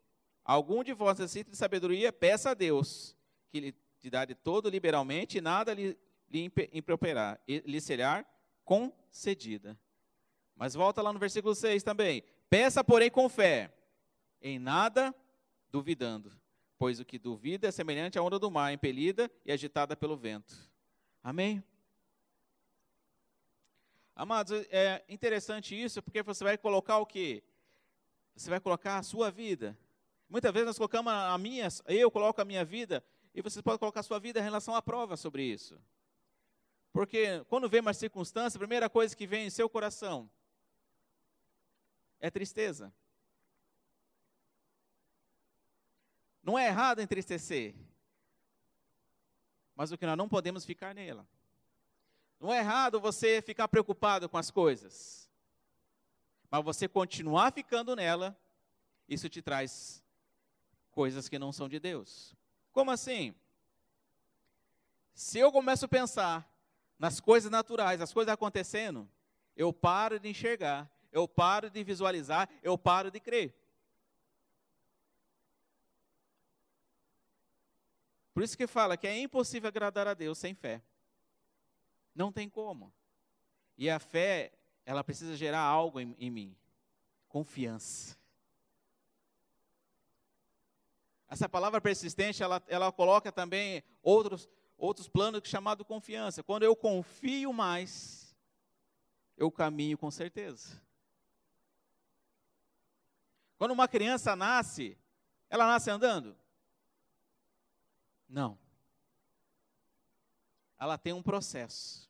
algum 0.45 0.83
de 0.83 0.93
vós 0.93 1.19
necessita 1.19 1.51
de 1.51 1.57
sabedoria, 1.57 2.13
peça 2.13 2.51
a 2.51 2.55
Deus, 2.55 3.17
que 3.51 3.61
lhe 3.61 3.75
te 3.99 4.11
dá 4.11 4.25
de 4.25 4.35
todo 4.35 4.69
liberalmente, 4.69 5.39
e 5.39 5.41
nada 5.41 5.75
lhe, 5.75 5.97
lhe 6.31 6.51
improperá, 6.73 7.39
lhe 7.47 7.81
será 7.81 8.25
concedida. 8.65 9.79
Mas 10.55 10.75
volta 10.75 11.03
lá 11.03 11.13
no 11.13 11.19
versículo 11.19 11.55
6 11.55 11.83
também. 11.83 12.23
Peça, 12.51 12.83
porém, 12.83 13.11
com 13.11 13.29
fé, 13.29 13.73
em 14.41 14.59
nada 14.59 15.15
duvidando, 15.71 16.33
pois 16.79 17.01
o 17.01 17.05
que 17.05 17.19
duvida 17.19 17.69
é 17.69 17.71
semelhante 17.71 18.19
à 18.19 18.23
onda 18.23 18.39
do 18.39 18.51
mar, 18.51 18.73
impelida 18.73 19.31
e 19.45 19.53
agitada 19.53 19.97
pelo 19.97 20.17
vento. 20.17 20.55
Amém? 21.23 21.63
Amados, 24.15 24.51
é 24.71 25.05
interessante 25.09 25.81
isso, 25.81 26.03
porque 26.03 26.23
você 26.23 26.43
vai 26.43 26.59
colocar 26.59 26.99
o 26.99 27.07
quê? 27.07 27.43
Você 28.39 28.51
vai 28.51 28.61
colocar 28.61 28.99
a 28.99 29.03
sua 29.03 29.33
vida. 29.33 29.77
Muitas 30.29 30.53
vezes 30.53 30.67
nós 30.67 30.77
colocamos 30.77 31.13
a 31.13 31.37
minha, 31.37 31.67
eu 31.87 32.09
coloco 32.09 32.41
a 32.41 32.45
minha 32.45 32.65
vida, 32.65 33.05
e 33.35 33.43
você 33.43 33.61
pode 33.61 33.81
colocar 33.81 33.99
a 33.99 34.03
sua 34.05 34.21
vida 34.21 34.39
em 34.39 34.43
relação 34.43 34.77
à 34.77 34.81
prova 34.81 35.17
sobre 35.17 35.43
isso. 35.43 35.77
Porque 36.93 37.45
quando 37.49 37.69
vem 37.69 37.81
uma 37.81 37.93
circunstância, 37.93 38.57
a 38.57 38.61
primeira 38.61 38.89
coisa 38.89 39.17
que 39.17 39.27
vem 39.27 39.47
em 39.47 39.51
seu 39.51 39.69
coração 39.69 40.31
é 42.21 42.31
tristeza. 42.31 42.93
Não 46.41 46.57
é 46.57 46.69
errado 46.69 47.01
entristecer. 47.01 47.75
Mas 49.75 49.91
o 49.91 49.99
que 49.99 50.07
nós 50.07 50.17
não 50.17 50.29
podemos 50.29 50.65
ficar 50.65 50.95
nela. 50.95 51.27
Não 52.39 52.55
é 52.55 52.59
errado 52.59 53.01
você 53.01 53.43
ficar 53.43 53.67
preocupado 53.67 54.29
com 54.29 54.39
as 54.39 54.49
coisas. 54.49 55.28
Mas 56.51 56.65
você 56.65 56.89
continuar 56.89 57.53
ficando 57.53 57.95
nela, 57.95 58.39
isso 59.09 59.29
te 59.29 59.43
traz 59.43 60.03
coisas 60.91 61.29
que 61.29 61.39
não 61.39 61.53
são 61.53 61.69
de 61.69 61.79
Deus. 61.79 62.35
Como 62.73 62.91
assim? 62.91 63.35
Se 65.15 65.39
eu 65.39 65.53
começo 65.53 65.85
a 65.85 65.89
pensar 65.89 66.49
nas 66.99 67.21
coisas 67.21 67.51
naturais, 67.51 68.01
as 68.01 68.13
coisas 68.13 68.33
acontecendo, 68.33 69.09
eu 69.57 69.73
paro 69.73 70.19
de 70.19 70.29
enxergar, 70.29 70.91
eu 71.13 71.27
paro 71.27 71.71
de 71.71 71.83
visualizar, 71.83 72.49
eu 72.63 72.79
paro 72.79 73.11
de 73.11 73.21
crer. 73.21 73.55
Por 78.33 78.43
isso 78.43 78.57
que 78.57 78.69
fala 78.69 78.97
que 78.97 79.07
é 79.07 79.19
impossível 79.19 79.69
agradar 79.69 80.07
a 80.07 80.15
Deus 80.15 80.39
sem 80.39 80.55
fé. 80.55 80.81
Não 82.15 82.31
tem 82.31 82.49
como. 82.49 82.93
E 83.77 83.91
a 83.91 83.99
fé, 83.99 84.53
ela 84.89 85.05
precisa 85.05 85.37
gerar 85.37 85.61
algo 85.61 86.01
em, 86.01 86.17
em 86.19 86.31
mim. 86.31 86.57
Confiança. 87.29 88.17
Essa 91.29 91.47
palavra 91.47 91.79
persistente, 91.79 92.43
ela, 92.43 92.63
ela 92.69 92.91
coloca 92.91 93.31
também 93.31 93.85
outros, 94.03 94.49
outros 94.79 95.07
planos 95.07 95.47
chamado 95.47 95.85
confiança. 95.85 96.43
Quando 96.43 96.63
eu 96.63 96.75
confio 96.75 97.53
mais, 97.53 98.35
eu 99.37 99.51
caminho 99.51 99.99
com 99.99 100.11
certeza. 100.11 100.81
Quando 103.59 103.73
uma 103.73 103.89
criança 103.89 104.35
nasce, 104.35 104.97
ela 105.51 105.67
nasce 105.67 105.91
andando? 105.91 106.35
Não. 108.27 108.59
Ela 110.81 110.97
tem 110.97 111.13
um 111.13 111.23
processo. 111.23 112.08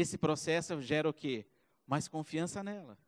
Esse 0.00 0.16
processo 0.18 0.80
gera 0.80 1.08
o 1.08 1.12
quê? 1.12 1.46
Mais 1.86 2.06
confiança 2.06 2.62
nela. 2.62 2.98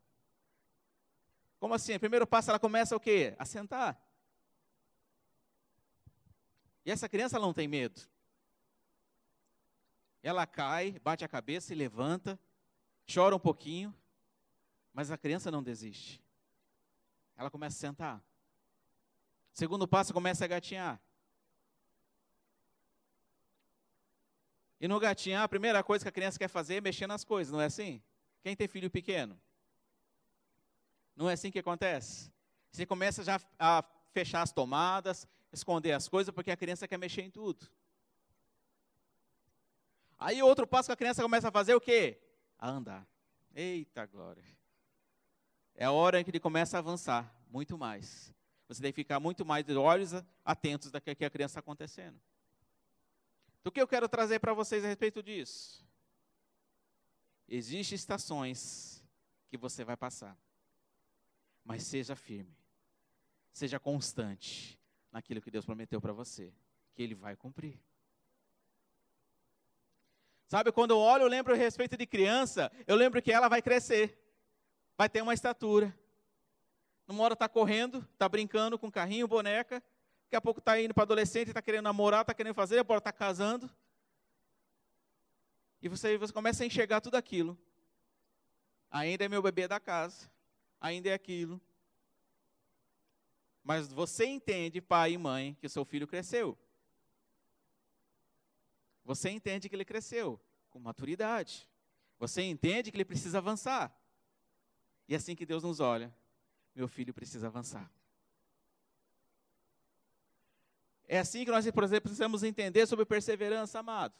Como 1.58 1.74
assim? 1.74 1.98
Primeiro 1.98 2.26
passo 2.26 2.50
ela 2.50 2.58
começa 2.58 2.96
o 2.96 3.00
quê? 3.00 3.34
A 3.38 3.44
sentar. 3.44 4.00
E 6.84 6.90
essa 6.90 7.08
criança 7.08 7.38
não 7.38 7.52
tem 7.52 7.68
medo. 7.68 8.00
Ela 10.22 10.46
cai, 10.46 10.98
bate 11.02 11.24
a 11.24 11.28
cabeça 11.28 11.72
e 11.72 11.76
levanta, 11.76 12.38
chora 13.12 13.36
um 13.36 13.38
pouquinho, 13.38 13.94
mas 14.92 15.10
a 15.10 15.18
criança 15.18 15.50
não 15.50 15.62
desiste. 15.62 16.22
Ela 17.36 17.50
começa 17.50 17.76
a 17.76 17.80
sentar. 17.80 18.24
Segundo 19.52 19.86
passo, 19.86 20.12
começa 20.12 20.44
a 20.44 20.48
gatinhar. 20.48 21.00
E 24.80 24.88
no 24.88 24.98
gatinhar, 24.98 25.42
a 25.42 25.48
primeira 25.48 25.84
coisa 25.84 26.04
que 26.04 26.08
a 26.08 26.12
criança 26.12 26.38
quer 26.38 26.48
fazer 26.48 26.76
é 26.76 26.80
mexer 26.80 27.06
nas 27.06 27.22
coisas, 27.22 27.52
não 27.52 27.60
é 27.60 27.66
assim? 27.66 28.02
Quem 28.42 28.56
tem 28.56 28.66
filho 28.66 28.90
pequeno? 28.90 29.38
Não 31.14 31.28
é 31.28 31.34
assim 31.34 31.50
que 31.50 31.58
acontece? 31.58 32.32
Você 32.72 32.86
começa 32.86 33.22
já 33.22 33.38
a 33.58 33.84
fechar 34.12 34.40
as 34.40 34.52
tomadas, 34.52 35.28
esconder 35.52 35.92
as 35.92 36.08
coisas, 36.08 36.34
porque 36.34 36.50
a 36.50 36.56
criança 36.56 36.88
quer 36.88 36.96
mexer 36.96 37.20
em 37.20 37.30
tudo. 37.30 37.68
Aí 40.18 40.42
outro 40.42 40.66
passo 40.66 40.88
que 40.88 40.92
a 40.92 40.96
criança 40.96 41.22
começa 41.22 41.48
a 41.48 41.52
fazer 41.52 41.72
é 41.72 41.76
o 41.76 41.80
quê? 41.80 42.18
A 42.58 42.70
andar. 42.70 43.06
Eita 43.54 44.06
glória. 44.06 44.44
É 45.74 45.84
a 45.84 45.92
hora 45.92 46.20
em 46.20 46.24
que 46.24 46.30
ele 46.30 46.40
começa 46.40 46.78
a 46.78 46.80
avançar 46.80 47.34
muito 47.50 47.76
mais. 47.76 48.32
Você 48.68 48.80
tem 48.80 48.92
que 48.92 48.96
ficar 48.96 49.18
muito 49.18 49.44
mais 49.44 49.64
de 49.64 49.74
olhos 49.74 50.12
atentos 50.44 50.90
da 50.90 51.00
que 51.00 51.10
a 51.24 51.30
criança 51.30 51.52
está 51.52 51.60
acontecendo. 51.60 52.20
O 53.64 53.70
que 53.70 53.80
eu 53.80 53.86
quero 53.86 54.08
trazer 54.08 54.38
para 54.38 54.54
vocês 54.54 54.84
a 54.84 54.88
respeito 54.88 55.22
disso? 55.22 55.84
Existem 57.48 57.96
estações 57.96 59.04
que 59.48 59.56
você 59.56 59.84
vai 59.84 59.96
passar. 59.96 60.36
Mas 61.64 61.82
seja 61.82 62.16
firme. 62.16 62.56
Seja 63.52 63.78
constante 63.78 64.78
naquilo 65.12 65.42
que 65.42 65.50
Deus 65.50 65.66
prometeu 65.66 66.00
para 66.00 66.12
você, 66.12 66.52
que 66.94 67.02
Ele 67.02 67.14
vai 67.14 67.36
cumprir. 67.36 67.78
Sabe, 70.46 70.72
quando 70.72 70.92
eu 70.92 70.98
olho, 70.98 71.24
eu 71.24 71.28
lembro 71.28 71.52
a 71.52 71.56
respeito 71.56 71.96
de 71.96 72.06
criança, 72.06 72.72
eu 72.86 72.96
lembro 72.96 73.20
que 73.20 73.30
ela 73.30 73.48
vai 73.48 73.60
crescer, 73.60 74.18
vai 74.96 75.08
ter 75.08 75.22
uma 75.22 75.34
estatura, 75.34 75.96
numa 77.06 77.22
hora 77.24 77.34
está 77.34 77.48
correndo, 77.48 78.06
está 78.12 78.28
brincando 78.28 78.78
com 78.78 78.90
carrinho, 78.90 79.28
boneca. 79.28 79.82
Daqui 80.30 80.36
a 80.36 80.40
pouco 80.40 80.60
está 80.60 80.80
indo 80.80 80.94
para 80.94 81.02
adolescente, 81.02 81.48
está 81.48 81.60
querendo 81.60 81.82
namorar, 81.82 82.20
está 82.20 82.32
querendo 82.32 82.54
fazer, 82.54 82.78
agora 82.78 82.98
está 82.98 83.10
casando. 83.10 83.68
E 85.82 85.88
você, 85.88 86.16
você 86.16 86.32
começa 86.32 86.62
a 86.62 86.66
enxergar 86.68 87.00
tudo 87.00 87.16
aquilo. 87.16 87.58
ainda 88.88 89.24
é 89.24 89.28
meu 89.28 89.42
bebê 89.42 89.66
da 89.66 89.80
casa, 89.80 90.30
ainda 90.80 91.08
é 91.08 91.14
aquilo. 91.14 91.60
Mas 93.64 93.88
você 93.88 94.24
entende, 94.24 94.80
pai 94.80 95.14
e 95.14 95.18
mãe, 95.18 95.54
que 95.54 95.66
o 95.66 95.70
seu 95.70 95.84
filho 95.84 96.06
cresceu. 96.06 96.56
Você 99.04 99.30
entende 99.30 99.68
que 99.68 99.74
ele 99.74 99.84
cresceu 99.84 100.40
com 100.70 100.78
maturidade. 100.78 101.68
Você 102.20 102.42
entende 102.42 102.92
que 102.92 102.96
ele 102.96 103.04
precisa 103.04 103.38
avançar. 103.38 103.92
E 105.08 105.14
é 105.14 105.16
assim 105.16 105.34
que 105.34 105.44
Deus 105.44 105.64
nos 105.64 105.80
olha, 105.80 106.14
meu 106.72 106.86
filho 106.86 107.12
precisa 107.12 107.48
avançar. 107.48 107.90
É 111.12 111.18
assim 111.18 111.44
que 111.44 111.50
nós, 111.50 111.68
por 111.72 111.82
exemplo, 111.82 112.02
precisamos 112.02 112.44
entender 112.44 112.86
sobre 112.86 113.04
perseverança, 113.04 113.80
amado. 113.80 114.14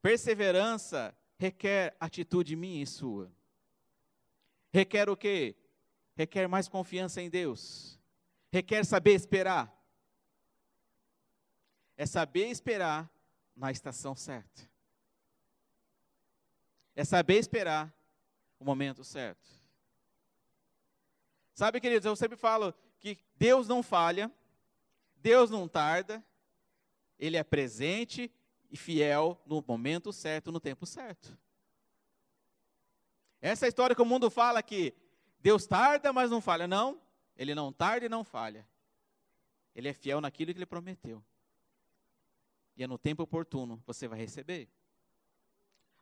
Perseverança 0.00 1.12
requer 1.36 1.96
atitude 1.98 2.54
minha 2.54 2.80
e 2.80 2.86
sua. 2.86 3.28
Requer 4.72 5.10
o 5.10 5.16
quê? 5.16 5.56
Requer 6.14 6.46
mais 6.46 6.68
confiança 6.68 7.20
em 7.20 7.28
Deus. 7.28 7.98
Requer 8.52 8.84
saber 8.84 9.14
esperar. 9.14 9.76
É 11.96 12.06
saber 12.06 12.46
esperar 12.46 13.10
na 13.56 13.72
estação 13.72 14.14
certa. 14.14 14.70
É 16.94 17.04
saber 17.04 17.38
esperar 17.38 17.92
o 18.56 18.64
momento 18.64 19.02
certo. 19.02 19.50
Sabe, 21.52 21.80
queridos, 21.80 22.06
eu 22.06 22.14
sempre 22.14 22.36
falo 22.36 22.72
que 23.00 23.18
Deus 23.34 23.66
não 23.66 23.82
falha, 23.82 24.30
Deus 25.22 25.50
não 25.50 25.68
tarda, 25.68 26.22
Ele 27.18 27.36
é 27.36 27.44
presente 27.44 28.30
e 28.70 28.76
fiel 28.76 29.40
no 29.46 29.64
momento 29.66 30.12
certo, 30.12 30.50
no 30.50 30.58
tempo 30.58 30.84
certo. 30.84 31.38
Essa 33.40 33.66
é 33.66 33.68
história 33.68 33.94
que 33.94 34.02
o 34.02 34.06
mundo 34.06 34.30
fala 34.30 34.62
que 34.62 34.94
Deus 35.40 35.66
tarda, 35.66 36.12
mas 36.12 36.30
não 36.30 36.40
falha. 36.40 36.66
Não, 36.66 37.00
Ele 37.36 37.54
não 37.54 37.72
tarda 37.72 38.06
e 38.06 38.08
não 38.08 38.24
falha. 38.24 38.66
Ele 39.74 39.88
é 39.88 39.92
fiel 39.92 40.20
naquilo 40.20 40.52
que 40.52 40.58
Ele 40.58 40.66
prometeu. 40.66 41.22
E 42.76 42.82
é 42.82 42.86
no 42.86 42.98
tempo 42.98 43.22
oportuno 43.22 43.82
você 43.86 44.08
vai 44.08 44.18
receber. 44.18 44.68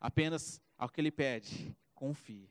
Apenas 0.00 0.62
ao 0.78 0.88
que 0.88 1.00
Ele 1.00 1.10
pede, 1.10 1.76
confie. 1.94 2.48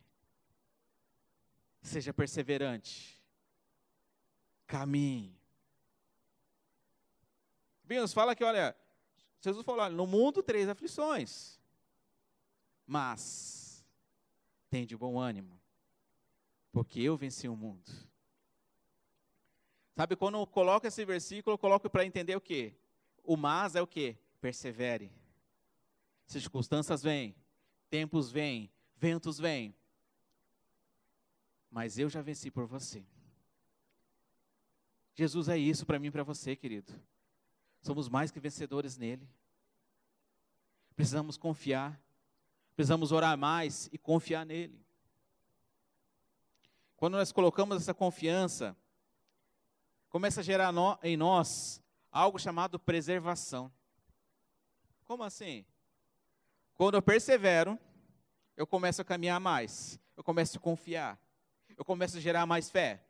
Seja 1.82 2.14
perseverante. 2.14 3.20
Caminhe. 4.68 5.39
Deus 7.90 8.14
fala 8.14 8.36
que, 8.36 8.44
olha, 8.44 8.76
Jesus 9.42 9.66
falou, 9.66 9.82
olha, 9.82 9.96
no 9.96 10.06
mundo 10.06 10.44
três 10.44 10.70
aflições, 10.70 11.60
mas 12.86 13.84
tem 14.70 14.86
de 14.86 14.96
bom 14.96 15.20
ânimo, 15.20 15.60
porque 16.72 17.02
eu 17.02 17.18
venci 17.18 17.48
o 17.48 17.56
mundo. 17.56 17.90
Sabe, 19.96 20.16
quando 20.16 20.38
eu 20.38 20.46
coloco 20.46 20.86
esse 20.86 21.04
versículo, 21.04 21.56
eu 21.56 21.58
coloco 21.58 21.90
para 21.90 22.06
entender 22.06 22.36
o 22.36 22.42
quê? 22.42 22.76
O 23.24 23.36
mas 23.36 23.76
é 23.76 23.82
o 23.82 23.88
quê? 23.88 24.16
Persevere. 24.40 25.12
Circunstâncias 26.28 27.02
vêm, 27.02 27.36
tempos 27.90 28.32
vêm, 28.32 28.72
ventos 28.96 29.40
vêm, 29.40 29.76
mas 31.72 31.98
eu 31.98 32.08
já 32.08 32.22
venci 32.22 32.52
por 32.52 32.68
você. 32.68 33.04
Jesus 35.16 35.50
é 35.50 35.58
isso 35.58 35.88
para 35.88 35.98
mim 35.98 36.08
e 36.08 36.12
para 36.12 36.24
você, 36.24 36.56
querido. 36.56 36.94
Somos 37.82 38.10
mais 38.10 38.32
que 38.32 38.40
vencedores 38.40 38.98
nele. 38.98 39.28
Precisamos 40.96 41.38
confiar. 41.38 42.00
Precisamos 42.76 43.12
orar 43.12 43.38
mais 43.38 43.90
e 43.92 43.98
confiar 43.98 44.46
nele. 44.46 44.80
Quando 46.98 47.14
nós 47.14 47.32
colocamos 47.32 47.78
essa 47.78 47.94
confiança, 47.94 48.76
começa 50.10 50.42
a 50.42 50.44
gerar 50.44 50.72
no, 50.72 50.98
em 51.02 51.16
nós 51.16 51.82
algo 52.12 52.38
chamado 52.38 52.78
preservação. 52.78 53.72
Como 55.06 55.24
assim? 55.24 55.66
Quando 56.76 56.96
eu 56.96 57.02
persevero, 57.02 57.80
eu 58.56 58.68
começo 58.68 59.02
a 59.02 59.06
caminhar 59.06 59.40
mais, 59.40 60.00
eu 60.16 60.24
começo 60.24 60.58
a 60.58 60.62
confiar, 60.62 61.18
eu 61.78 61.86
começo 61.86 62.18
a 62.18 62.20
gerar 62.20 62.46
mais 62.46 62.70
fé 62.70 63.02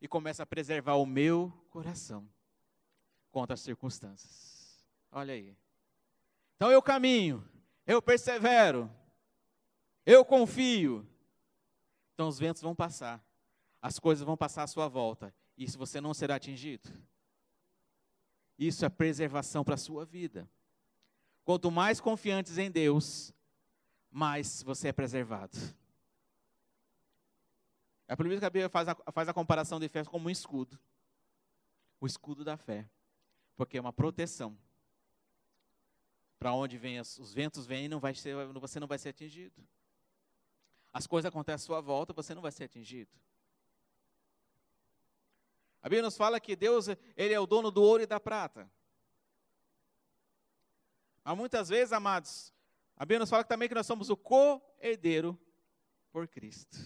e 0.00 0.08
começo 0.08 0.42
a 0.42 0.46
preservar 0.46 0.94
o 0.94 1.04
meu 1.04 1.52
coração 1.70 2.26
contra 3.30 3.54
as 3.54 3.60
circunstâncias. 3.60 4.84
Olha 5.10 5.34
aí. 5.34 5.56
Então 6.56 6.70
eu 6.70 6.82
caminho, 6.82 7.46
eu 7.86 8.02
persevero, 8.02 8.90
eu 10.04 10.24
confio. 10.24 11.06
Então 12.14 12.28
os 12.28 12.38
ventos 12.38 12.62
vão 12.62 12.74
passar, 12.74 13.24
as 13.80 13.98
coisas 13.98 14.24
vão 14.24 14.36
passar 14.36 14.64
à 14.64 14.66
sua 14.66 14.88
volta, 14.88 15.32
e 15.56 15.64
isso 15.64 15.78
você 15.78 16.00
não 16.00 16.12
será 16.12 16.34
atingido. 16.34 16.90
Isso 18.58 18.84
é 18.84 18.88
preservação 18.88 19.62
para 19.62 19.74
a 19.74 19.78
sua 19.78 20.04
vida. 20.04 20.48
Quanto 21.44 21.70
mais 21.70 22.00
confiantes 22.00 22.58
em 22.58 22.70
Deus, 22.70 23.32
mais 24.10 24.62
você 24.64 24.88
é 24.88 24.92
preservado. 24.92 25.56
É 28.08 28.16
por 28.16 28.26
isso 28.26 28.40
que 28.40 28.46
a 28.46 28.50
Bíblia 28.50 28.68
faz 28.68 28.88
a, 28.88 28.96
faz 29.12 29.28
a 29.28 29.34
comparação 29.34 29.78
de 29.78 29.88
fé 29.88 30.04
como 30.04 30.26
um 30.26 30.30
escudo. 30.30 30.76
O 32.00 32.06
escudo 32.06 32.44
da 32.44 32.56
fé 32.56 32.88
porque 33.58 33.76
é 33.76 33.80
uma 33.80 33.92
proteção. 33.92 34.56
Para 36.38 36.52
onde 36.52 36.78
vem 36.78 37.00
os, 37.00 37.18
os 37.18 37.34
ventos 37.34 37.66
vêm, 37.66 37.88
não 37.88 37.98
vai 37.98 38.14
ser, 38.14 38.36
você 38.52 38.78
não 38.78 38.86
vai 38.86 38.98
ser 38.98 39.08
atingido. 39.08 39.60
As 40.92 41.08
coisas 41.08 41.28
acontecem 41.28 41.64
à 41.64 41.66
sua 41.66 41.80
volta, 41.80 42.12
você 42.12 42.34
não 42.36 42.40
vai 42.40 42.52
ser 42.52 42.64
atingido. 42.64 43.10
A 45.82 45.88
Bíblia 45.88 46.02
nos 46.02 46.16
fala 46.16 46.38
que 46.38 46.54
Deus, 46.54 46.86
ele 47.16 47.34
é 47.34 47.40
o 47.40 47.46
dono 47.46 47.70
do 47.70 47.82
ouro 47.82 48.02
e 48.02 48.06
da 48.06 48.20
prata. 48.20 48.70
Mas 51.24 51.36
muitas 51.36 51.68
vezes, 51.68 51.92
amados, 51.92 52.54
a 52.96 53.04
Bíblia 53.04 53.18
nos 53.18 53.30
fala 53.30 53.42
também 53.42 53.68
que 53.68 53.74
nós 53.74 53.86
somos 53.86 54.08
o 54.08 54.16
co-herdeiro 54.16 55.36
por 56.12 56.28
Cristo. 56.28 56.78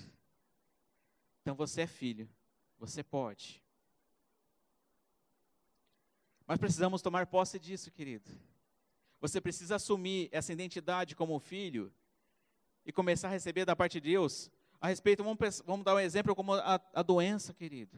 Então 1.42 1.54
você 1.54 1.82
é 1.82 1.86
filho, 1.86 2.28
você 2.78 3.04
pode. 3.04 3.62
Mas 6.46 6.58
precisamos 6.58 7.02
tomar 7.02 7.26
posse 7.26 7.58
disso, 7.58 7.90
querido. 7.90 8.30
Você 9.20 9.40
precisa 9.40 9.76
assumir 9.76 10.28
essa 10.32 10.52
identidade 10.52 11.14
como 11.14 11.38
filho 11.38 11.92
e 12.84 12.92
começar 12.92 13.28
a 13.28 13.30
receber 13.30 13.64
da 13.64 13.76
parte 13.76 14.00
de 14.00 14.10
Deus 14.10 14.50
a 14.82 14.88
respeito, 14.88 15.22
vamos, 15.22 15.62
vamos 15.64 15.84
dar 15.84 15.94
um 15.94 16.00
exemplo 16.00 16.34
como 16.34 16.54
a, 16.54 16.80
a 16.92 17.02
doença, 17.04 17.54
querido. 17.54 17.96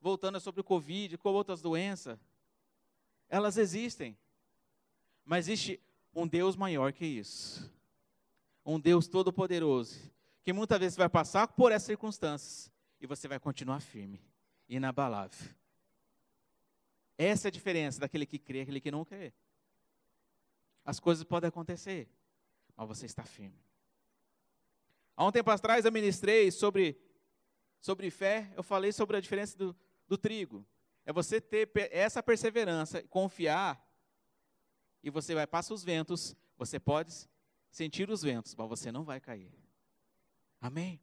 Voltando 0.00 0.40
sobre 0.40 0.62
o 0.62 0.64
Covid, 0.64 1.18
com 1.18 1.28
outras 1.28 1.60
doenças, 1.60 2.18
elas 3.28 3.58
existem. 3.58 4.16
Mas 5.26 5.46
existe 5.46 5.78
um 6.14 6.26
Deus 6.26 6.56
maior 6.56 6.94
que 6.94 7.04
isso. 7.04 7.70
Um 8.64 8.80
Deus 8.80 9.06
todo-poderoso, 9.06 10.00
que 10.42 10.50
muitas 10.50 10.80
vezes 10.80 10.96
vai 10.96 11.10
passar 11.10 11.46
por 11.46 11.72
essas 11.72 11.84
circunstâncias 11.84 12.72
e 12.98 13.06
você 13.06 13.28
vai 13.28 13.38
continuar 13.38 13.80
firme, 13.80 14.22
inabalável. 14.66 15.57
Essa 17.18 17.48
é 17.48 17.50
a 17.50 17.52
diferença 17.52 17.98
daquele 17.98 18.24
que 18.24 18.38
crê 18.38 18.60
e 18.60 18.62
aquele 18.62 18.80
que 18.80 18.92
não 18.92 19.04
crê. 19.04 19.32
As 20.84 21.00
coisas 21.00 21.24
podem 21.24 21.48
acontecer, 21.48 22.08
mas 22.76 22.86
você 22.86 23.04
está 23.04 23.24
firme. 23.24 23.60
Há 25.16 25.26
um 25.26 25.32
tempo 25.32 25.50
atrás 25.50 25.84
eu 25.84 25.90
ministrei 25.90 26.50
sobre, 26.52 26.96
sobre 27.80 28.08
fé, 28.08 28.52
eu 28.56 28.62
falei 28.62 28.92
sobre 28.92 29.16
a 29.16 29.20
diferença 29.20 29.58
do, 29.58 29.76
do 30.06 30.16
trigo. 30.16 30.64
É 31.04 31.12
você 31.12 31.40
ter 31.40 31.68
essa 31.90 32.22
perseverança, 32.22 33.02
confiar, 33.08 33.84
e 35.02 35.10
você 35.10 35.34
vai 35.34 35.46
passar 35.46 35.74
os 35.74 35.82
ventos, 35.82 36.36
você 36.56 36.78
pode 36.78 37.28
sentir 37.70 38.08
os 38.10 38.22
ventos, 38.22 38.54
mas 38.54 38.68
você 38.68 38.92
não 38.92 39.04
vai 39.04 39.20
cair. 39.20 39.52
Amém? 40.60 41.00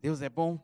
Deus 0.00 0.22
é 0.22 0.28
bom. 0.28 0.58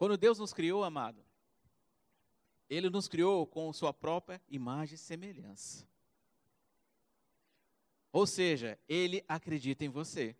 Quando 0.00 0.16
Deus 0.16 0.38
nos 0.38 0.54
criou, 0.54 0.82
amado, 0.82 1.22
Ele 2.70 2.88
nos 2.88 3.06
criou 3.06 3.46
com 3.46 3.70
Sua 3.70 3.92
própria 3.92 4.40
imagem 4.48 4.94
e 4.94 4.96
semelhança. 4.96 5.86
Ou 8.10 8.26
seja, 8.26 8.78
Ele 8.88 9.22
acredita 9.28 9.84
em 9.84 9.90
você. 9.90 10.34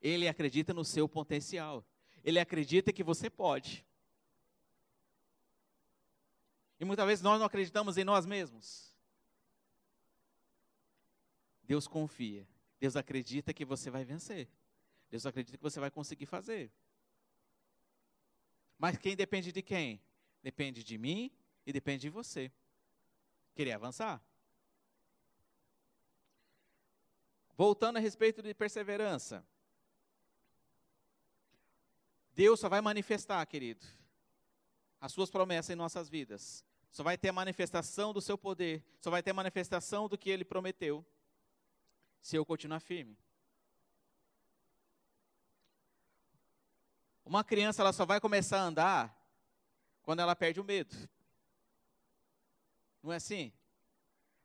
Ele 0.00 0.28
acredita 0.28 0.72
no 0.72 0.84
seu 0.84 1.08
potencial. 1.08 1.84
Ele 2.22 2.38
acredita 2.38 2.92
que 2.92 3.02
você 3.02 3.28
pode. 3.28 3.84
E 6.78 6.84
muitas 6.84 7.04
vezes 7.04 7.22
nós 7.24 7.40
não 7.40 7.46
acreditamos 7.46 7.96
em 7.96 8.04
nós 8.04 8.24
mesmos. 8.24 8.94
Deus 11.64 11.88
confia. 11.88 12.46
Deus 12.78 12.94
acredita 12.94 13.52
que 13.52 13.64
você 13.64 13.90
vai 13.90 14.04
vencer. 14.04 14.48
Deus 15.10 15.26
acredita 15.26 15.56
que 15.56 15.64
você 15.64 15.80
vai 15.80 15.90
conseguir 15.90 16.26
fazer. 16.26 16.70
Mas 18.78 18.98
quem 18.98 19.16
depende 19.16 19.52
de 19.52 19.62
quem? 19.62 20.00
Depende 20.42 20.84
de 20.84 20.98
mim 20.98 21.30
e 21.64 21.72
depende 21.72 22.02
de 22.02 22.10
você. 22.10 22.52
Querer 23.54 23.72
avançar? 23.72 24.22
Voltando 27.56 27.96
a 27.96 28.00
respeito 28.00 28.42
de 28.42 28.52
perseverança. 28.52 29.46
Deus 32.34 32.60
só 32.60 32.68
vai 32.68 32.82
manifestar, 32.82 33.44
querido, 33.46 33.86
as 35.00 35.10
suas 35.10 35.30
promessas 35.30 35.70
em 35.70 35.74
nossas 35.74 36.08
vidas. 36.08 36.62
Só 36.90 37.02
vai 37.02 37.16
ter 37.16 37.30
a 37.30 37.32
manifestação 37.32 38.12
do 38.12 38.20
seu 38.20 38.36
poder, 38.36 38.84
só 39.00 39.10
vai 39.10 39.22
ter 39.22 39.30
a 39.30 39.34
manifestação 39.34 40.06
do 40.06 40.18
que 40.18 40.28
ele 40.28 40.44
prometeu, 40.44 41.04
se 42.20 42.36
eu 42.36 42.44
continuar 42.44 42.80
firme. 42.80 43.16
Uma 47.26 47.42
criança 47.42 47.82
ela 47.82 47.92
só 47.92 48.06
vai 48.06 48.20
começar 48.20 48.60
a 48.60 48.62
andar 48.62 49.20
quando 50.00 50.20
ela 50.20 50.36
perde 50.36 50.60
o 50.60 50.64
medo. 50.64 50.96
Não 53.02 53.12
é 53.12 53.16
assim? 53.16 53.52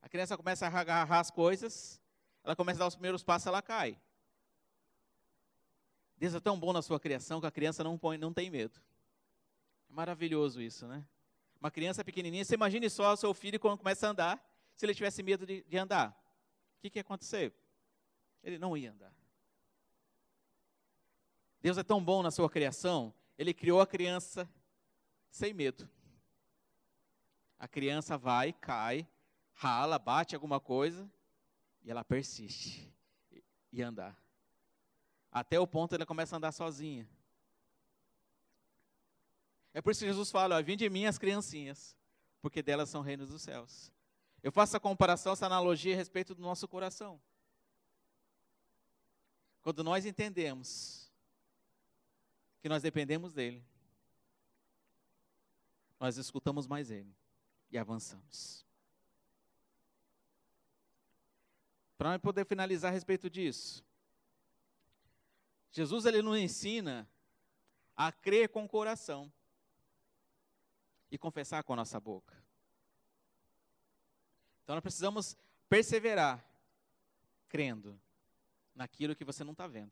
A 0.02 0.10
criança 0.10 0.36
começa 0.36 0.65
a 0.65 0.80
agarrar 0.80 1.20
as 1.20 1.30
coisas, 1.30 2.02
ela 2.44 2.56
começa 2.56 2.80
a 2.80 2.82
dar 2.82 2.88
os 2.88 2.96
primeiros 2.96 3.22
passos, 3.24 3.46
ela 3.46 3.62
cai. 3.62 4.02
Deus 6.17 6.34
é 6.34 6.39
tão 6.39 6.60
bom 6.60 6.74
na 6.74 6.82
sua 6.82 7.00
criação 7.00 7.39
que 7.39 7.46
a 7.46 7.52
criança 7.52 7.84
não, 7.84 8.00
põe, 8.00 8.17
não 8.17 8.34
tem 8.34 8.50
medo. 8.50 8.82
É 9.88 9.94
maravilhoso 9.94 10.60
isso, 10.60 10.88
né? 10.88 11.06
Uma 11.60 11.70
criança 11.70 12.04
pequenininha, 12.04 12.44
você 12.44 12.56
imagine 12.56 12.89
só 12.89 13.13
o 13.13 13.17
seu 13.17 13.32
filho 13.32 13.60
quando 13.60 13.78
começa 13.78 14.08
a 14.08 14.10
andar, 14.10 14.52
se 14.76 14.84
ele 14.88 14.96
tivesse 14.96 15.22
medo 15.22 15.46
de, 15.46 15.62
de 15.62 15.78
andar. 15.78 16.10
O 16.80 16.82
que, 16.82 16.89
que 16.89 16.98
ia 16.98 17.02
acontecer? 17.02 17.54
Ele 18.44 18.58
não 18.58 18.76
ia 18.76 18.91
andar. 18.91 19.13
Deus 21.62 21.78
é 21.78 21.84
tão 21.84 22.04
bom 22.04 22.24
na 22.24 22.32
sua 22.32 22.50
criação, 22.50 23.13
ele 23.38 23.54
criou 23.54 23.82
a 23.82 23.88
criança 23.88 24.50
sem 25.30 25.54
medo. 25.54 25.88
A 27.60 27.67
criança 27.67 28.17
vai, 28.17 28.52
cai, 28.52 29.08
rala, 29.54 30.00
bate 30.00 30.34
alguma 30.34 30.60
coisa 30.60 31.10
e 31.84 31.91
ela 31.91 32.04
persiste 32.04 32.91
e 33.71 33.82
andar. 33.82 34.19
Até 35.32 35.60
o 35.60 35.67
ponto 35.67 35.93
ela 35.93 36.06
começa 36.06 36.36
a 36.36 36.38
andar 36.38 36.52
sozinha. 36.52 37.08
É 39.74 39.82
por 39.82 39.91
isso 39.91 40.02
que 40.02 40.08
Jesus 40.08 40.32
fala: 40.32 40.58
ó, 40.58 40.62
Vinde 40.63 40.84
de 40.84 40.89
mim 40.89 41.06
as 41.06 41.17
criancinhas, 41.19 41.95
porque 42.41 42.63
delas 42.63 42.89
são 42.89 43.02
reinos 43.02 43.30
dos 43.30 43.43
céus. 43.43 43.91
Eu 44.41 44.52
faço 44.52 44.71
essa 44.71 44.80
comparação, 44.80 45.34
essa 45.34 45.45
analogia 45.45 45.93
a 45.93 45.97
respeito 45.97 46.34
do 46.34 46.41
nosso 46.41 46.67
coração. 46.67 47.21
Quando 49.62 49.84
nós 49.84 50.06
entendemos 50.06 51.11
que 52.62 52.69
nós 52.69 52.84
dependemos 52.84 53.34
dele, 53.34 53.63
nós 56.00 56.17
escutamos 56.17 56.67
mais 56.67 56.91
ele 56.91 57.13
e 57.71 57.78
avançamos. 57.78 58.65
Para 61.97 62.17
poder 62.19 62.45
finalizar 62.45 62.91
a 62.91 62.93
respeito 62.93 63.30
disso, 63.30 63.84
Jesus 65.71 66.06
ele 66.06 66.21
nos 66.21 66.38
ensina 66.38 67.08
a 67.95 68.12
crer 68.12 68.50
com 68.50 68.65
o 68.65 68.69
coração 68.69 69.32
e 71.12 71.17
confessar 71.17 71.63
com 71.63 71.74
a 71.74 71.76
nossa 71.76 72.00
boca. 72.00 72.36
Então 74.63 74.76
nós 74.76 74.82
precisamos 74.82 75.38
perseverar 75.69 76.43
crendo 77.47 78.00
naquilo 78.74 79.15
que 79.15 79.26
você 79.26 79.43
não 79.43 79.52
está 79.52 79.67
vendo. 79.67 79.91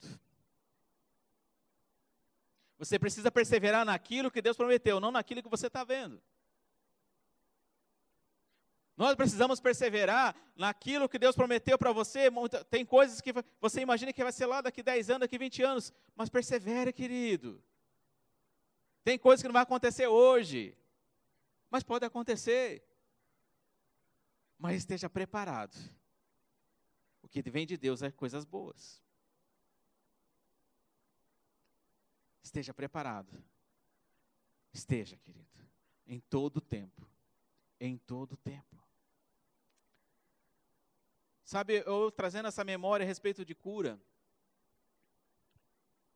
Você 2.79 2.97
precisa 2.97 3.29
perseverar 3.29 3.85
naquilo 3.85 4.31
que 4.31 4.41
Deus 4.41 4.55
prometeu, 4.55 5.01
não 5.01 5.11
naquilo 5.11 5.43
que 5.43 5.49
você 5.49 5.67
está 5.67 5.83
vendo. 5.83 6.19
Nós 8.95 9.15
precisamos 9.15 9.59
perseverar 9.59 10.35
naquilo 10.55 11.07
que 11.07 11.19
Deus 11.19 11.35
prometeu 11.35 11.77
para 11.77 11.91
você. 11.91 12.29
Tem 12.69 12.85
coisas 12.85 13.19
que 13.19 13.33
você 13.59 13.81
imagina 13.81 14.13
que 14.13 14.23
vai 14.23 14.31
ser 14.31 14.45
lá 14.45 14.61
daqui 14.61 14.81
10 14.81 15.09
anos, 15.09 15.19
daqui 15.21 15.37
20 15.37 15.61
anos, 15.61 15.93
mas 16.15 16.29
persevere, 16.29 16.93
querido. 16.93 17.61
Tem 19.03 19.19
coisas 19.19 19.41
que 19.41 19.47
não 19.47 19.53
vai 19.53 19.63
acontecer 19.63 20.07
hoje, 20.07 20.77
mas 21.69 21.83
pode 21.83 22.05
acontecer. 22.05 22.83
Mas 24.57 24.77
esteja 24.77 25.09
preparado. 25.09 25.77
O 27.21 27.27
que 27.27 27.41
vem 27.41 27.65
de 27.65 27.77
Deus 27.77 28.01
é 28.01 28.09
coisas 28.09 28.45
boas. 28.45 29.01
Esteja 32.49 32.73
preparado. 32.73 33.31
Esteja, 34.73 35.15
querido, 35.17 35.47
em 36.07 36.19
todo 36.19 36.59
tempo. 36.59 37.07
Em 37.79 37.95
todo 37.95 38.35
tempo. 38.35 38.75
Sabe, 41.43 41.83
eu 41.85 42.09
trazendo 42.09 42.47
essa 42.47 42.63
memória 42.63 43.03
a 43.03 43.07
respeito 43.07 43.45
de 43.45 43.53
cura, 43.53 43.99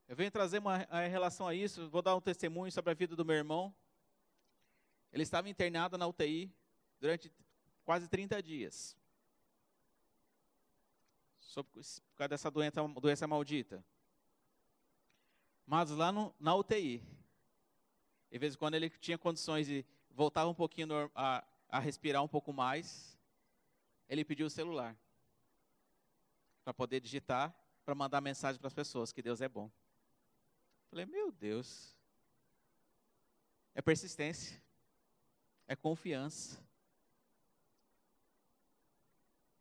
eu 0.08 0.16
venho 0.16 0.32
trazer 0.32 0.58
uma 0.58 0.88
em 1.06 1.10
relação 1.10 1.48
a 1.48 1.54
isso, 1.54 1.88
vou 1.92 2.02
dar 2.02 2.16
um 2.16 2.22
testemunho 2.22 2.72
sobre 2.72 2.90
a 2.90 2.96
vida 2.96 3.16
do 3.16 3.24
meu 3.24 3.36
irmão. 3.36 3.72
Ele 5.12 5.22
estava 5.22 5.48
internado 5.48 6.00
na 6.00 6.08
UTI 6.08 6.52
durante 7.00 7.32
quase 7.86 8.08
30 8.08 8.42
dias. 8.42 8.98
Sobre, 11.40 11.74
por 11.74 12.16
causa 12.16 12.30
dessa 12.30 12.50
doença, 12.50 12.82
doença 13.00 13.28
maldita. 13.28 13.86
Mas 15.66 15.90
lá 15.90 16.12
no, 16.12 16.34
na 16.40 16.56
UTI, 16.56 17.02
de 18.32 18.38
vez 18.38 18.56
em 18.56 18.58
quando 18.58 18.76
ele 18.76 18.90
tinha 18.90 19.18
condições 19.18 19.68
de 19.68 19.86
voltar 20.10 20.48
um 20.48 20.54
pouquinho 20.54 21.12
a, 21.16 21.44
a 21.70 21.80
respirar 21.80 22.24
um 22.24 22.28
pouco 22.28 22.52
mais, 22.52 23.18
ele 24.08 24.26
pediu 24.26 24.48
o 24.48 24.50
celular 24.50 24.96
para 26.64 26.74
poder 26.74 27.00
digitar, 27.00 27.54
para 27.86 27.96
mandar 27.96 28.22
mensagem 28.22 28.60
para 28.60 28.68
as 28.68 28.74
pessoas 28.74 29.12
que 29.12 29.22
Deus 29.22 29.42
é 29.42 29.50
bom. 29.50 29.70
Falei, 30.90 31.06
meu 31.06 31.32
Deus. 31.32 31.98
É 33.76 33.82
persistência. 33.82 34.62
É 35.68 35.76
confiança. 35.76 36.62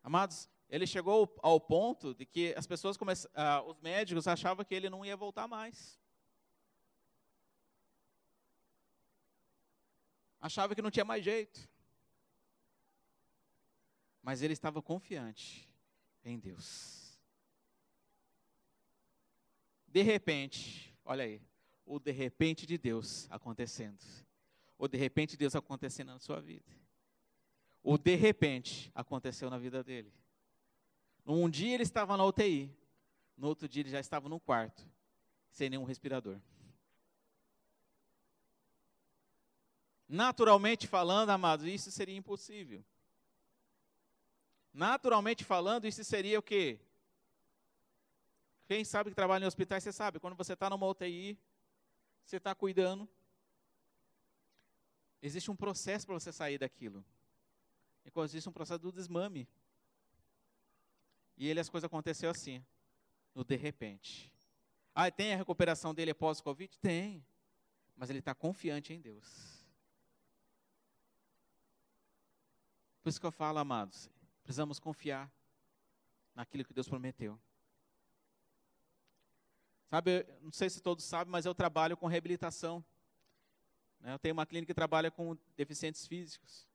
Amados, 0.03 0.49
ele 0.73 0.87
chegou 0.87 1.31
ao 1.43 1.61
ponto 1.61 2.15
de 2.15 2.25
que 2.25 2.51
as 2.57 2.65
pessoas 2.65 2.97
começam, 2.97 3.29
ah, 3.35 3.61
os 3.61 3.79
médicos 3.79 4.27
achavam 4.27 4.65
que 4.65 4.73
ele 4.73 4.89
não 4.89 5.05
ia 5.05 5.15
voltar 5.15 5.47
mais. 5.47 5.99
Achava 10.41 10.73
que 10.73 10.81
não 10.81 10.89
tinha 10.89 11.05
mais 11.05 11.23
jeito. 11.23 11.69
Mas 14.19 14.41
ele 14.41 14.53
estava 14.53 14.81
confiante 14.81 15.69
em 16.25 16.39
Deus. 16.39 17.19
De 19.87 20.01
repente, 20.01 20.91
olha 21.05 21.23
aí, 21.23 21.39
o 21.85 21.99
de 21.99 22.11
repente 22.11 22.65
de 22.65 22.79
Deus 22.79 23.27
acontecendo. 23.29 24.03
O 24.75 24.87
de 24.87 24.97
repente 24.97 25.31
de 25.33 25.37
Deus 25.37 25.55
acontecendo 25.55 26.07
na 26.07 26.19
sua 26.19 26.41
vida. 26.41 26.71
O 27.83 27.95
de 27.95 28.15
repente 28.15 28.91
aconteceu 28.95 29.51
na 29.51 29.59
vida 29.59 29.83
dele. 29.83 30.22
Um 31.25 31.49
dia 31.49 31.73
ele 31.73 31.83
estava 31.83 32.17
na 32.17 32.25
UTI, 32.25 32.75
no 33.37 33.47
outro 33.47 33.67
dia 33.67 33.81
ele 33.81 33.89
já 33.89 33.99
estava 33.99 34.27
no 34.27 34.39
quarto, 34.39 34.85
sem 35.51 35.69
nenhum 35.69 35.83
respirador. 35.83 36.37
Naturalmente 40.07 40.85
falando, 40.85 41.29
amados, 41.29 41.65
isso 41.65 41.89
seria 41.89 42.15
impossível. 42.15 42.83
Naturalmente 44.73 45.43
falando, 45.43 45.85
isso 45.85 46.03
seria 46.03 46.37
o 46.39 46.41
quê? 46.41 46.79
Quem 48.67 48.83
sabe 48.83 49.09
que 49.09 49.15
trabalha 49.15 49.43
em 49.43 49.47
hospitais, 49.47 49.83
você 49.83 49.91
sabe, 49.91 50.19
quando 50.19 50.35
você 50.35 50.53
está 50.53 50.69
numa 50.69 50.87
UTI, 50.87 51.37
você 52.23 52.37
está 52.37 52.55
cuidando, 52.55 53.07
existe 55.21 55.49
um 55.51 55.55
processo 55.55 56.05
para 56.05 56.15
você 56.15 56.31
sair 56.31 56.57
daquilo. 56.57 57.03
E 58.05 58.11
quando 58.11 58.25
existe 58.25 58.49
um 58.49 58.53
processo 58.53 58.79
do 58.79 58.91
desmame. 58.91 59.47
E 61.37 61.47
ele 61.47 61.59
as 61.59 61.69
coisas 61.69 61.85
aconteceu 61.85 62.29
assim, 62.29 62.63
no 63.33 63.43
de 63.43 63.55
repente. 63.55 64.31
Ah, 64.93 65.09
tem 65.09 65.33
a 65.33 65.37
recuperação 65.37 65.93
dele 65.93 66.11
após 66.11 66.39
o 66.39 66.43
Covid? 66.43 66.77
Tem. 66.79 67.25
Mas 67.95 68.09
ele 68.09 68.19
está 68.19 68.33
confiante 68.33 68.93
em 68.93 69.01
Deus. 69.01 69.63
Por 73.01 73.09
isso 73.09 73.19
que 73.19 73.25
eu 73.25 73.31
falo, 73.31 73.59
amados, 73.59 74.09
Precisamos 74.43 74.77
confiar 74.77 75.31
naquilo 76.35 76.65
que 76.65 76.73
Deus 76.73 76.87
prometeu. 76.87 77.39
Sabe, 79.89 80.25
não 80.41 80.51
sei 80.51 80.69
se 80.69 80.81
todos 80.81 81.05
sabem, 81.05 81.31
mas 81.31 81.45
eu 81.45 81.55
trabalho 81.55 81.95
com 81.95 82.07
reabilitação. 82.07 82.83
Né? 83.99 84.13
Eu 84.13 84.19
tenho 84.19 84.33
uma 84.33 84.45
clínica 84.45 84.71
que 84.71 84.75
trabalha 84.75 85.09
com 85.09 85.37
deficientes 85.55 86.05
físicos. 86.05 86.67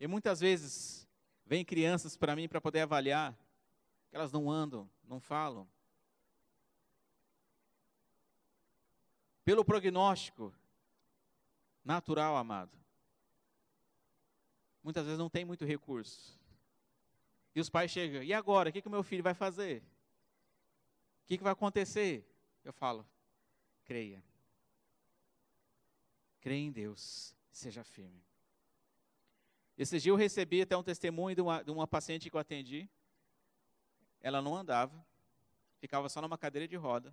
E 0.00 0.06
muitas 0.06 0.40
vezes 0.40 1.06
vêm 1.52 1.66
crianças 1.66 2.16
para 2.16 2.34
mim 2.34 2.48
para 2.48 2.62
poder 2.62 2.80
avaliar, 2.80 3.36
que 4.08 4.16
elas 4.16 4.32
não 4.32 4.50
andam, 4.50 4.88
não 5.04 5.20
falam. 5.20 5.68
Pelo 9.44 9.62
prognóstico, 9.62 10.50
natural, 11.84 12.38
amado. 12.38 12.74
Muitas 14.82 15.04
vezes 15.04 15.18
não 15.18 15.28
tem 15.28 15.44
muito 15.44 15.66
recurso. 15.66 16.40
E 17.54 17.60
os 17.60 17.68
pais 17.68 17.90
chegam, 17.90 18.22
e 18.22 18.32
agora? 18.32 18.70
O 18.70 18.72
que, 18.72 18.80
que 18.80 18.88
o 18.88 18.90
meu 18.90 19.02
filho 19.02 19.22
vai 19.22 19.34
fazer? 19.34 19.82
O 19.82 21.26
que, 21.26 21.36
que 21.36 21.44
vai 21.44 21.52
acontecer? 21.52 22.26
Eu 22.64 22.72
falo, 22.72 23.06
creia. 23.84 24.24
Creia 26.40 26.64
em 26.64 26.72
Deus, 26.72 27.36
seja 27.50 27.84
firme. 27.84 28.24
Esse 29.82 29.98
dia 29.98 30.12
eu 30.12 30.16
recebi 30.16 30.62
até 30.62 30.76
um 30.76 30.82
testemunho 30.82 31.34
de 31.34 31.42
uma, 31.42 31.60
de 31.60 31.68
uma 31.72 31.88
paciente 31.88 32.30
que 32.30 32.36
eu 32.36 32.40
atendi. 32.40 32.88
Ela 34.20 34.40
não 34.40 34.54
andava, 34.54 35.04
ficava 35.80 36.08
só 36.08 36.22
numa 36.22 36.38
cadeira 36.38 36.68
de 36.68 36.76
roda. 36.76 37.12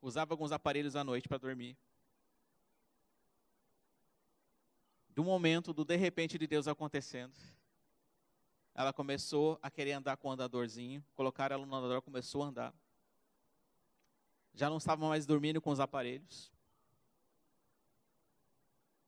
Usava 0.00 0.32
alguns 0.32 0.52
aparelhos 0.52 0.96
à 0.96 1.04
noite 1.04 1.28
para 1.28 1.36
dormir. 1.36 1.76
Do 5.10 5.22
momento 5.22 5.74
do 5.74 5.84
de 5.84 5.96
repente 5.96 6.38
de 6.38 6.46
Deus 6.46 6.66
acontecendo, 6.66 7.34
ela 8.74 8.94
começou 8.94 9.58
a 9.60 9.70
querer 9.70 9.92
andar 9.92 10.16
com 10.16 10.28
o 10.28 10.32
andadorzinho, 10.32 11.04
colocaram 11.14 11.56
ela 11.56 11.66
no 11.66 11.74
andador, 11.74 12.00
começou 12.00 12.42
a 12.42 12.46
andar. 12.46 12.74
Já 14.54 14.70
não 14.70 14.78
estava 14.78 15.06
mais 15.06 15.26
dormindo 15.26 15.60
com 15.60 15.68
os 15.68 15.80
aparelhos. 15.80 16.50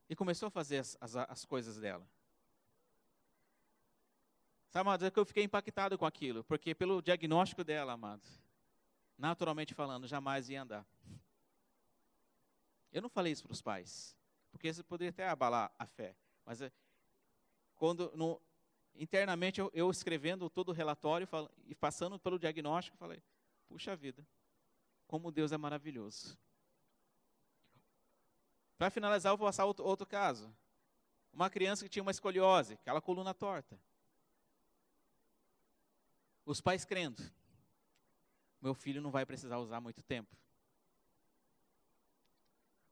E 0.09 0.15
começou 0.15 0.47
a 0.47 0.49
fazer 0.49 0.79
as, 0.79 0.97
as, 0.99 1.15
as 1.15 1.45
coisas 1.45 1.77
dela. 1.77 2.05
Sabe, 4.69 4.81
amados, 4.81 5.05
é 5.05 5.11
que 5.11 5.19
eu 5.19 5.25
fiquei 5.25 5.43
impactado 5.43 5.97
com 5.97 6.05
aquilo, 6.05 6.43
porque 6.43 6.75
pelo 6.75 7.01
diagnóstico 7.01 7.63
dela, 7.63 7.93
amados, 7.93 8.39
naturalmente 9.17 9.73
falando, 9.73 10.07
jamais 10.07 10.49
ia 10.49 10.61
andar. 10.61 10.85
Eu 12.91 13.01
não 13.01 13.09
falei 13.09 13.33
isso 13.33 13.43
para 13.43 13.53
os 13.53 13.61
pais, 13.61 14.15
porque 14.51 14.67
isso 14.67 14.83
poderia 14.83 15.09
até 15.09 15.27
abalar 15.27 15.71
a 15.77 15.85
fé. 15.85 16.15
Mas 16.45 16.61
é, 16.61 16.71
quando 17.75 18.11
no, 18.15 18.41
internamente 18.95 19.59
eu, 19.59 19.71
eu, 19.73 19.89
escrevendo 19.89 20.49
todo 20.49 20.69
o 20.69 20.73
relatório 20.73 21.27
e 21.65 21.75
passando 21.75 22.19
pelo 22.19 22.39
diagnóstico, 22.39 22.97
falei: 22.97 23.21
puxa 23.67 23.95
vida, 23.95 24.25
como 25.07 25.31
Deus 25.31 25.51
é 25.51 25.57
maravilhoso. 25.57 26.37
Para 28.79 28.89
finalizar, 28.89 29.33
eu 29.33 29.37
vou 29.37 29.45
passar 29.45 29.65
outro, 29.65 29.83
outro 29.85 30.07
caso. 30.07 30.49
Uma 31.33 31.49
criança 31.49 31.83
que 31.83 31.89
tinha 31.89 32.01
uma 32.01 32.11
escoliose, 32.11 32.75
aquela 32.75 33.01
coluna 33.01 33.33
torta. 33.33 33.77
Os 36.45 36.61
pais 36.61 36.85
crendo. 36.85 37.21
Meu 38.61 38.73
filho 38.73 39.01
não 39.01 39.11
vai 39.11 39.25
precisar 39.25 39.57
usar 39.57 39.81
muito 39.81 40.01
tempo. 40.01 40.33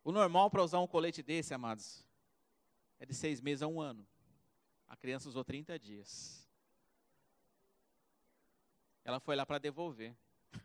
O 0.03 0.11
normal 0.11 0.51
para 0.51 0.61
usar 0.61 0.81
um 0.81 0.87
colete 0.87 1.23
desse, 1.23 1.53
amados, 1.53 2.05
é 2.99 3.05
de 3.05 3.13
seis 3.13 3.39
meses 3.39 3.61
a 3.61 3.67
um 3.67 3.79
ano. 3.79 4.05
A 4.89 4.97
criança 4.97 5.29
usou 5.29 5.45
30 5.45 5.79
dias. 5.79 6.45
Ela 9.05 9.21
foi 9.21 9.37
lá 9.37 9.45
para 9.45 9.57
devolver. 9.57 10.13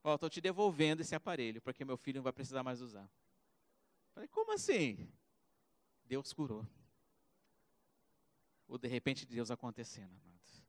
Oh, 0.00 0.14
estou 0.14 0.30
te 0.30 0.40
devolvendo 0.40 1.02
esse 1.02 1.14
aparelho, 1.14 1.60
porque 1.60 1.84
meu 1.84 1.96
filho 1.96 2.18
não 2.18 2.22
vai 2.22 2.32
precisar 2.32 2.62
mais 2.62 2.80
usar. 2.80 3.06
Falei, 4.18 4.26
como 4.30 4.52
assim? 4.52 5.08
Deus 6.04 6.32
curou. 6.32 6.66
O 8.66 8.76
de 8.76 8.88
repente 8.88 9.24
de 9.24 9.32
Deus 9.32 9.48
acontecendo, 9.48 10.10
amados. 10.10 10.64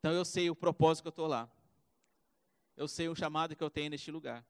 Então 0.00 0.12
eu 0.12 0.24
sei 0.24 0.50
o 0.50 0.56
propósito 0.56 1.04
que 1.04 1.06
eu 1.06 1.10
estou 1.10 1.28
lá. 1.28 1.48
Eu 2.76 2.88
sei 2.88 3.08
o 3.08 3.14
chamado 3.14 3.54
que 3.54 3.62
eu 3.62 3.70
tenho 3.70 3.90
neste 3.90 4.10
lugar. 4.10 4.44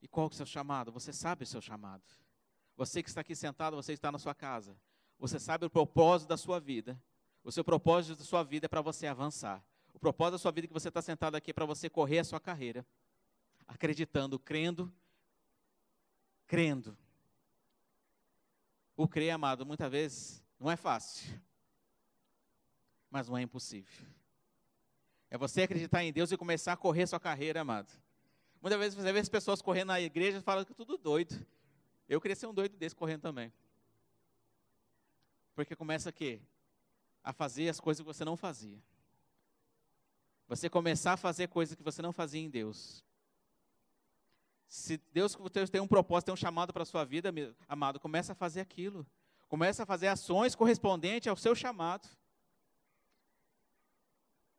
E 0.00 0.06
qual 0.06 0.28
é 0.28 0.30
o 0.30 0.32
seu 0.32 0.46
chamado? 0.46 0.92
Você 0.92 1.12
sabe 1.12 1.42
o 1.42 1.46
seu 1.46 1.60
chamado. 1.60 2.04
Você 2.76 3.02
que 3.02 3.08
está 3.08 3.22
aqui 3.22 3.34
sentado, 3.34 3.74
você 3.74 3.92
está 3.92 4.12
na 4.12 4.18
sua 4.20 4.32
casa. 4.32 4.76
Você 5.18 5.40
sabe 5.40 5.66
o 5.66 5.70
propósito 5.70 6.28
da 6.28 6.36
sua 6.36 6.60
vida. 6.60 7.02
O 7.42 7.50
seu 7.50 7.64
propósito 7.64 8.16
da 8.16 8.24
sua 8.24 8.44
vida 8.44 8.66
é 8.66 8.68
para 8.68 8.80
você 8.80 9.08
avançar. 9.08 9.60
O 9.92 9.98
propósito 9.98 10.34
da 10.34 10.38
sua 10.38 10.52
vida 10.52 10.68
que 10.68 10.72
você 10.72 10.86
está 10.86 11.02
sentado 11.02 11.34
aqui 11.34 11.50
é 11.50 11.54
para 11.54 11.66
você 11.66 11.90
correr 11.90 12.20
a 12.20 12.24
sua 12.24 12.38
carreira. 12.38 12.86
Acreditando, 13.66 14.38
crendo 14.38 14.94
crendo. 16.46 16.96
O 18.96 19.08
crer, 19.08 19.30
amado, 19.30 19.64
muitas 19.64 19.90
vezes 19.90 20.44
não 20.58 20.70
é 20.70 20.76
fácil, 20.76 21.40
mas 23.10 23.28
não 23.28 23.36
é 23.36 23.42
impossível. 23.42 24.06
É 25.30 25.38
você 25.38 25.62
acreditar 25.62 26.04
em 26.04 26.12
Deus 26.12 26.30
e 26.30 26.36
começar 26.36 26.74
a 26.74 26.76
correr 26.76 27.06
sua 27.06 27.18
carreira, 27.18 27.62
amado. 27.62 27.90
Muitas 28.60 28.78
vezes 28.78 28.94
você 28.94 29.12
vê 29.12 29.18
as 29.18 29.28
pessoas 29.28 29.62
correndo 29.62 29.88
na 29.88 30.00
igreja 30.00 30.38
e 30.38 30.42
falam 30.42 30.64
que 30.64 30.72
é 30.72 30.74
tudo 30.74 30.96
doido. 30.96 31.34
Eu 32.08 32.20
queria 32.20 32.36
ser 32.36 32.46
um 32.46 32.54
doido 32.54 32.76
desse 32.76 32.94
correndo 32.94 33.22
também. 33.22 33.52
Porque 35.54 35.74
começa 35.74 36.10
a 36.10 36.12
quê? 36.12 36.40
A 37.24 37.32
fazer 37.32 37.68
as 37.68 37.80
coisas 37.80 38.00
que 38.00 38.06
você 38.06 38.24
não 38.24 38.36
fazia. 38.36 38.78
Você 40.48 40.68
começar 40.68 41.14
a 41.14 41.16
fazer 41.16 41.48
coisas 41.48 41.74
que 41.74 41.82
você 41.82 42.02
não 42.02 42.12
fazia 42.12 42.40
em 42.40 42.50
Deus. 42.50 43.02
Se 44.72 44.96
Deus 45.12 45.36
tem 45.70 45.82
um 45.82 45.86
propósito, 45.86 46.28
tem 46.28 46.32
um 46.32 46.36
chamado 46.36 46.72
para 46.72 46.82
a 46.82 46.86
sua 46.86 47.04
vida, 47.04 47.30
amado, 47.68 48.00
começa 48.00 48.32
a 48.32 48.34
fazer 48.34 48.62
aquilo. 48.62 49.06
Começa 49.46 49.82
a 49.82 49.86
fazer 49.86 50.06
ações 50.06 50.54
correspondentes 50.54 51.28
ao 51.28 51.36
seu 51.36 51.54
chamado. 51.54 52.08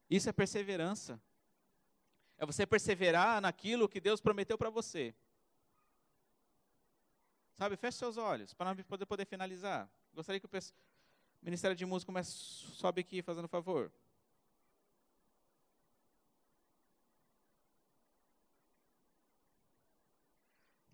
Isso 0.08 0.30
é 0.30 0.32
perseverança. 0.32 1.20
É 2.38 2.46
você 2.46 2.64
perseverar 2.64 3.42
naquilo 3.42 3.90
que 3.90 4.00
Deus 4.00 4.22
prometeu 4.22 4.56
para 4.56 4.70
você. 4.70 5.16
Sabe, 7.56 7.76
feche 7.76 7.98
seus 7.98 8.16
olhos 8.16 8.54
para 8.54 8.76
poder, 8.84 9.08
poder 9.08 9.26
finalizar. 9.26 9.90
Gostaria 10.14 10.40
que 10.40 10.46
o 10.46 10.50
Ministério 11.42 11.76
de 11.76 11.88
Música 11.88 12.12
comece, 12.12 12.30
sobe 12.30 13.02
aqui 13.02 13.24
fazendo 13.24 13.48
favor. 13.48 13.92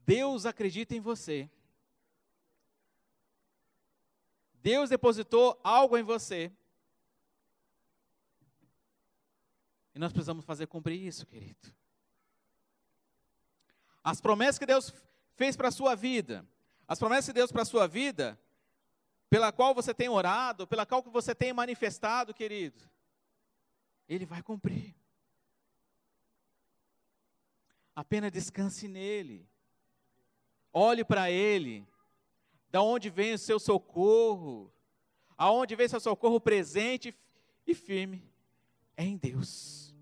Deus 0.09 0.47
acredita 0.47 0.95
em 0.95 0.99
você. 0.99 1.47
Deus 4.55 4.89
depositou 4.89 5.59
algo 5.63 5.95
em 5.95 6.01
você. 6.01 6.51
E 9.93 9.99
nós 9.99 10.11
precisamos 10.11 10.43
fazer 10.43 10.65
cumprir 10.65 10.99
isso, 10.99 11.27
querido. 11.27 11.71
As 14.03 14.19
promessas 14.19 14.57
que 14.57 14.65
Deus 14.65 14.91
fez 15.35 15.55
para 15.55 15.67
a 15.67 15.71
sua 15.71 15.93
vida, 15.93 16.43
as 16.87 16.97
promessas 16.97 17.25
de 17.25 17.33
Deus 17.33 17.51
para 17.51 17.61
a 17.61 17.65
sua 17.65 17.85
vida, 17.85 18.35
pela 19.29 19.51
qual 19.51 19.75
você 19.75 19.93
tem 19.93 20.09
orado, 20.09 20.65
pela 20.65 20.87
qual 20.87 21.03
você 21.03 21.35
tem 21.35 21.53
manifestado, 21.53 22.33
querido, 22.33 22.83
Ele 24.07 24.25
vai 24.25 24.41
cumprir. 24.41 24.95
Apenas 27.95 28.31
descanse 28.31 28.87
nele. 28.87 29.47
Olhe 30.73 31.03
para 31.03 31.31
Ele. 31.31 31.87
Da 32.71 32.81
onde 32.81 33.09
vem 33.09 33.33
o 33.33 33.37
seu 33.37 33.59
socorro? 33.59 34.71
Aonde 35.37 35.75
vem 35.75 35.87
seu 35.87 35.99
socorro 35.99 36.39
presente 36.39 37.15
e 37.65 37.73
firme? 37.73 38.23
É 38.95 39.03
em 39.03 39.17
Deus. 39.17 39.95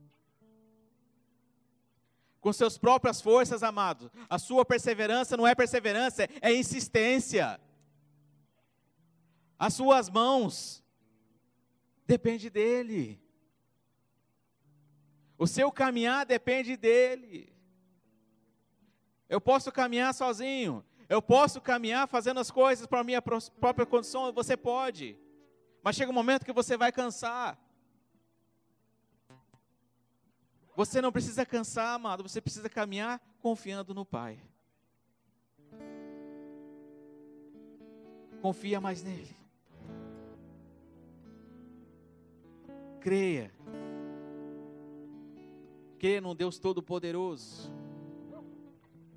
Com 2.42 2.52
suas 2.52 2.78
próprias 2.78 3.22
forças, 3.22 3.64
amado. 3.64 4.12
A 4.30 4.40
sua 4.40 4.66
perseverança 4.66 5.38
não 5.38 5.48
é 5.48 5.54
perseverança, 5.54 6.28
é 6.42 6.54
insistência. 6.54 7.60
As 9.60 9.74
suas 9.74 10.10
mãos 10.10 10.84
depende 12.06 12.50
dele. 12.50 13.22
O 15.38 15.46
seu 15.46 15.72
caminhar 15.72 16.26
depende 16.26 16.76
dele. 16.76 17.57
Eu 19.30 19.42
posso 19.42 19.72
caminhar 19.72 20.14
sozinho. 20.14 20.84
Eu 21.10 21.22
posso 21.22 21.62
caminhar 21.62 22.08
fazendo 22.08 22.40
as 22.40 22.52
coisas 22.52 22.86
para 22.86 23.04
minha 23.04 23.22
própria 23.22 23.86
condição. 23.86 24.32
Você 24.34 24.56
pode. 24.56 25.18
Mas 25.84 25.96
chega 25.96 26.12
um 26.12 26.16
momento 26.16 26.46
que 26.46 26.54
você 26.54 26.76
vai 26.78 26.92
cansar. 26.92 27.58
Você 30.76 31.02
não 31.02 31.12
precisa 31.12 31.46
cansar, 31.46 31.96
amado. 31.96 32.24
Você 32.24 32.40
precisa 32.40 32.70
caminhar 32.70 33.22
confiando 33.42 33.94
no 33.94 34.06
Pai. 34.06 34.40
Confia 38.42 38.80
mais 38.80 39.02
nele. 39.02 39.36
Creia. 43.02 43.52
Creia 45.98 46.22
num 46.22 46.36
Deus 46.36 46.60
Todo-Poderoso 46.60 47.87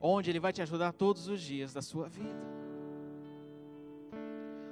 onde 0.01 0.31
Ele 0.31 0.41
vai 0.41 0.53
te 0.53 0.63
ajudar 0.63 0.93
todos 0.93 1.29
os 1.29 1.41
dias 1.41 1.73
da 1.73 1.83
sua 1.83 2.09
vida. 2.09 2.51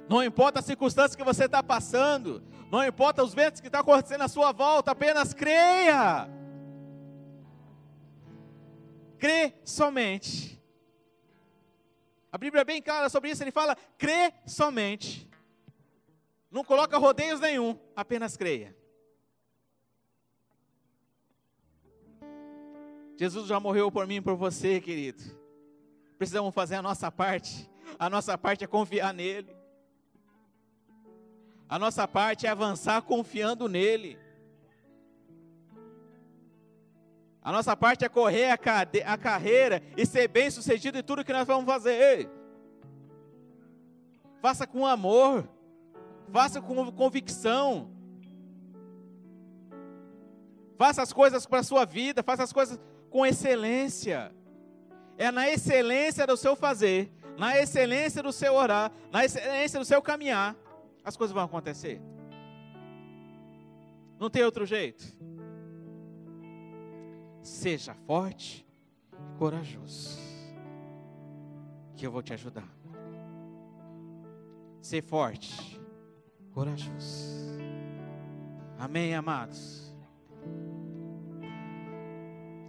Não 0.09 0.23
importa 0.23 0.59
as 0.59 0.65
circunstâncias 0.65 1.15
que 1.15 1.23
você 1.23 1.45
está 1.45 1.61
passando, 1.61 2.41
não 2.71 2.83
importa 2.83 3.23
os 3.23 3.33
ventos 3.33 3.61
que 3.61 3.67
estão 3.67 3.83
tá 3.83 3.91
acontecendo 3.91 4.21
à 4.21 4.27
sua 4.27 4.51
volta, 4.51 4.91
apenas 4.91 5.33
creia. 5.33 6.27
Crê 9.19 9.53
somente 9.65 10.59
A 12.31 12.37
Bíblia 12.37 12.61
é 12.61 12.65
bem 12.65 12.81
clara 12.81 13.09
sobre 13.09 13.29
isso, 13.31 13.43
ele 13.43 13.51
fala: 13.51 13.75
crê 13.97 14.33
somente. 14.45 15.29
Não 16.49 16.63
coloca 16.63 16.97
rodeios 16.97 17.39
nenhum, 17.39 17.77
apenas 17.95 18.35
creia. 18.35 18.75
Jesus 23.19 23.47
já 23.47 23.59
morreu 23.59 23.91
por 23.91 24.07
mim 24.07 24.15
e 24.15 24.21
por 24.21 24.35
você, 24.35 24.79
querido. 24.79 25.21
Precisamos 26.17 26.55
fazer 26.55 26.75
a 26.75 26.81
nossa 26.81 27.11
parte. 27.11 27.69
A 27.99 28.09
nossa 28.09 28.37
parte 28.37 28.63
é 28.63 28.67
confiar 28.67 29.13
nele. 29.13 29.53
A 31.67 31.77
nossa 31.77 32.07
parte 32.07 32.47
é 32.47 32.49
avançar 32.49 33.01
confiando 33.01 33.67
nele. 33.67 34.17
A 37.41 37.51
nossa 37.51 37.75
parte 37.75 38.05
é 38.05 38.09
correr 38.09 38.51
a, 38.51 38.57
cade- 38.57 39.01
a 39.01 39.17
carreira 39.17 39.83
e 39.97 40.05
ser 40.05 40.29
bem 40.29 40.49
sucedido 40.49 40.97
em 40.97 41.03
tudo 41.03 41.25
que 41.25 41.33
nós 41.33 41.45
vamos 41.45 41.65
fazer. 41.65 42.29
Faça 44.41 44.65
com 44.65 44.87
amor, 44.87 45.45
faça 46.31 46.61
com 46.61 46.89
convicção. 46.89 47.91
Faça 50.77 51.01
as 51.01 51.11
coisas 51.11 51.45
para 51.45 51.59
a 51.59 51.63
sua 51.63 51.83
vida, 51.83 52.23
faça 52.23 52.43
as 52.43 52.53
coisas 52.53 52.79
com 53.09 53.25
excelência. 53.25 54.31
É 55.17 55.31
na 55.31 55.49
excelência 55.49 56.25
do 56.25 56.37
seu 56.37 56.55
fazer, 56.55 57.11
na 57.37 57.57
excelência 57.57 58.23
do 58.23 58.31
seu 58.31 58.53
orar, 58.53 58.91
na 59.11 59.25
excelência 59.25 59.79
do 59.79 59.85
seu 59.85 60.01
caminhar, 60.01 60.55
as 61.03 61.17
coisas 61.17 61.33
vão 61.33 61.43
acontecer. 61.43 62.01
Não 64.19 64.29
tem 64.29 64.43
outro 64.43 64.65
jeito. 64.65 65.03
Seja 67.41 67.93
forte 67.93 68.67
e 69.13 69.37
corajoso, 69.37 70.19
que 71.95 72.05
eu 72.05 72.11
vou 72.11 72.21
te 72.21 72.33
ajudar. 72.33 72.67
Ser 74.81 75.01
forte, 75.01 75.81
corajoso. 76.51 77.39
Amém, 78.77 79.15
amados. 79.15 79.88